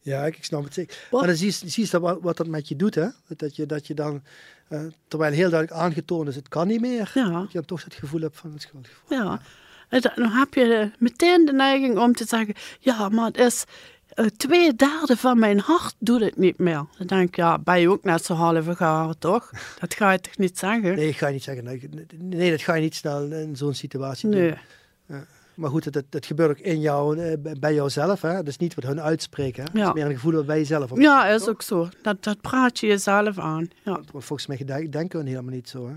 Ja, 0.00 0.26
ik, 0.26 0.36
ik 0.36 0.44
snap 0.44 0.64
het 0.64 0.74
zeker. 0.74 1.08
Maar 1.10 1.26
dan 1.26 1.36
zie 1.36 1.46
je, 1.46 1.68
zie 1.68 1.88
je 1.90 2.00
wat, 2.00 2.18
wat 2.20 2.36
dat 2.36 2.46
met 2.46 2.68
je 2.68 2.76
doet, 2.76 2.94
hè? 2.94 3.08
Dat 3.36 3.56
je, 3.56 3.66
dat 3.66 3.86
je 3.86 3.94
dan, 3.94 4.22
eh, 4.68 4.80
terwijl 5.08 5.32
heel 5.32 5.50
duidelijk 5.50 5.80
aangetoond 5.82 6.28
is, 6.28 6.34
het 6.36 6.48
kan 6.48 6.66
niet 6.66 6.80
meer, 6.80 7.10
Ja, 7.14 7.28
dat 7.30 7.46
je 7.46 7.58
dan 7.58 7.64
toch 7.64 7.84
het 7.84 7.94
gevoel 7.94 8.20
hebt 8.20 8.36
van 8.36 8.52
het 8.52 8.62
schuldgevoel. 8.62 9.18
ja. 9.18 9.40
En 9.88 10.00
dan 10.00 10.30
heb 10.30 10.54
je 10.54 10.64
de- 10.64 10.90
meteen 10.98 11.44
de 11.44 11.52
neiging 11.52 11.98
om 11.98 12.12
te 12.12 12.24
zeggen, 12.26 12.54
ja, 12.80 13.08
maar 13.08 13.26
het 13.26 13.38
is 13.38 13.64
eh, 14.08 14.26
twee 14.26 14.74
derde 14.74 15.16
van 15.16 15.38
mijn 15.38 15.58
hart 15.60 15.94
doet 15.98 16.20
het 16.20 16.36
niet 16.36 16.58
meer. 16.58 16.86
Dan 16.98 17.06
denk 17.06 17.28
ik, 17.28 17.36
ja, 17.36 17.58
ben 17.58 17.80
je 17.80 17.90
ook 17.90 18.04
net 18.04 18.24
zo 18.24 18.34
halve 18.34 18.74
garen, 18.76 19.18
toch? 19.18 19.50
Dat 19.80 19.94
ga 19.94 20.10
je 20.10 20.20
toch 20.20 20.38
niet 20.38 20.58
zeggen? 20.58 20.94
Nee, 20.96 21.08
ik 21.08 21.16
ga 21.16 21.26
je 21.26 21.32
niet 21.32 21.42
zeggen. 21.42 21.80
Nee, 22.18 22.50
dat 22.50 22.60
ga 22.62 22.74
je 22.74 22.82
niet 22.82 22.94
snel 22.94 23.32
in 23.32 23.56
zo'n 23.56 23.74
situatie 23.74 24.30
doen. 24.30 24.40
Nee. 24.40 25.20
Maar 25.54 25.70
goed, 25.70 25.92
dat, 25.92 26.04
dat 26.08 26.26
gebeurt 26.26 26.50
ook 26.50 26.58
in 26.64 26.80
jou, 26.80 27.18
eh, 27.18 27.32
bij- 27.58 27.74
jouzelf. 27.74 28.20
Hè? 28.22 28.32
Dat 28.34 28.46
is 28.48 28.56
niet 28.56 28.74
wat 28.74 28.84
hun 28.84 29.00
uitspreken. 29.00 29.62
Hè? 29.64 29.70
Dat 29.72 29.82
Ja. 29.82 29.88
is 29.88 29.94
meer 29.94 30.04
een 30.06 30.12
gevoel 30.14 30.32
wat 30.32 30.46
bij 30.46 30.58
jezelf 30.58 30.92
op. 30.92 30.98
Ja, 31.00 31.26
is 31.26 31.48
ook 31.48 31.62
zo. 31.62 31.88
Dat, 32.02 32.22
dat 32.24 32.40
praat 32.40 32.78
je 32.78 32.86
jezelf 32.86 33.38
aan. 33.38 33.68
Ja. 33.84 33.92
Want 33.92 34.10
volgens 34.10 34.46
mij 34.46 34.88
denken 34.90 35.22
we 35.22 35.28
helemaal 35.28 35.54
niet 35.54 35.68
zo. 35.68 35.86
Hè? 35.88 35.94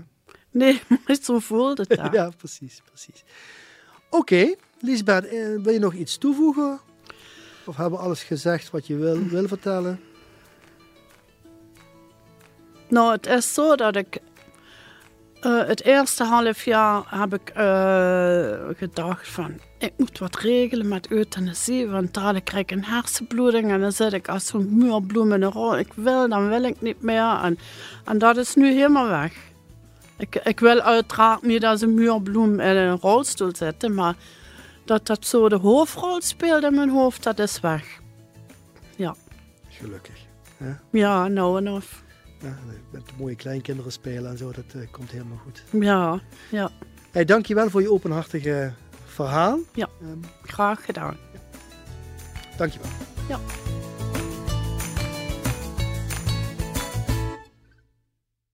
Nee, 0.50 0.80
maar 1.06 1.16
zo 1.22 1.38
voelt 1.38 1.78
het 1.78 1.88
Ja, 1.96 2.08
daar. 2.08 2.36
precies. 2.36 2.82
precies. 2.84 3.24
Oké, 4.10 4.54
Lisbeth, 4.80 5.26
eh, 5.26 5.46
wil 5.62 5.72
je 5.72 5.78
nog 5.78 5.94
iets 5.94 6.18
toevoegen? 6.18 6.80
Of 7.66 7.76
hebben 7.76 7.98
we 7.98 8.04
alles 8.04 8.22
gezegd 8.22 8.70
wat 8.70 8.86
je 8.86 8.96
wil, 8.96 9.18
wil 9.18 9.48
vertellen? 9.48 10.00
Nou, 12.88 13.12
het 13.12 13.26
is 13.26 13.54
zo 13.54 13.74
dat 13.76 13.96
ik 13.96 14.18
eh, 15.40 15.66
het 15.66 15.84
eerste 15.84 16.24
half 16.24 16.64
jaar 16.64 17.02
heb 17.06 17.34
ik 17.34 17.48
eh, 17.48 18.76
gedacht 18.76 19.28
van 19.28 19.60
ik 19.78 19.92
moet 19.96 20.18
wat 20.18 20.36
regelen 20.36 20.88
met 20.88 21.10
euthanasie, 21.10 21.88
want 21.88 22.14
dadelijk 22.14 22.44
krijg 22.44 22.62
ik 22.62 22.70
een 22.70 22.84
hersenbloeding 22.84 23.70
en 23.70 23.80
dan 23.80 23.92
zit 23.92 24.12
ik 24.12 24.28
als 24.28 24.46
zo'n 24.46 24.78
muurbloem 24.78 25.32
in 25.32 25.42
een 25.42 25.52
rol. 25.52 25.78
Ik 25.78 25.92
wil, 25.94 26.28
dan 26.28 26.48
wil 26.48 26.62
ik 26.62 26.80
niet 26.80 27.02
meer. 27.02 27.40
En, 27.42 27.58
en 28.04 28.18
dat 28.18 28.36
is 28.36 28.54
nu 28.54 28.72
helemaal 28.72 29.08
weg. 29.08 29.34
Ik, 30.18 30.34
ik 30.34 30.60
wil 30.60 30.80
uiteraard 30.80 31.42
niet 31.42 31.64
als 31.64 31.80
een 31.80 31.94
muurbloem 31.94 32.60
in 32.60 32.76
een 32.76 32.98
rolstoel 32.98 33.54
zitten, 33.56 33.94
maar 33.94 34.14
dat 34.84 35.06
dat 35.06 35.26
zo 35.26 35.48
de 35.48 35.56
hoofdrol 35.56 36.20
speelt 36.20 36.64
in 36.64 36.74
mijn 36.74 36.90
hoofd, 36.90 37.22
dat 37.22 37.38
is 37.38 37.60
weg. 37.60 38.00
Gelukkig. 39.68 40.26
Ja, 40.90 41.28
nou 41.28 41.58
en 41.58 41.68
of. 41.68 42.02
Ja, 42.40 42.56
met 42.90 43.02
mooie 43.18 43.34
kleinkinderen 43.36 43.92
spelen 43.92 44.30
en 44.30 44.38
zo, 44.38 44.52
dat 44.52 44.64
eh, 44.74 44.80
komt 44.90 45.10
helemaal 45.10 45.38
goed. 45.44 45.64
Ja, 45.82 46.20
ja. 46.50 46.70
Hey, 47.10 47.24
dankjewel 47.24 47.70
voor 47.70 47.82
je 47.82 47.92
openhartige 47.92 48.72
verhaal. 49.04 49.58
Ja. 49.74 49.88
Ehm, 50.00 50.18
Graag 50.42 50.84
gedaan. 50.84 51.16
dankjewel. 52.56 52.90
Ja. 53.28 53.38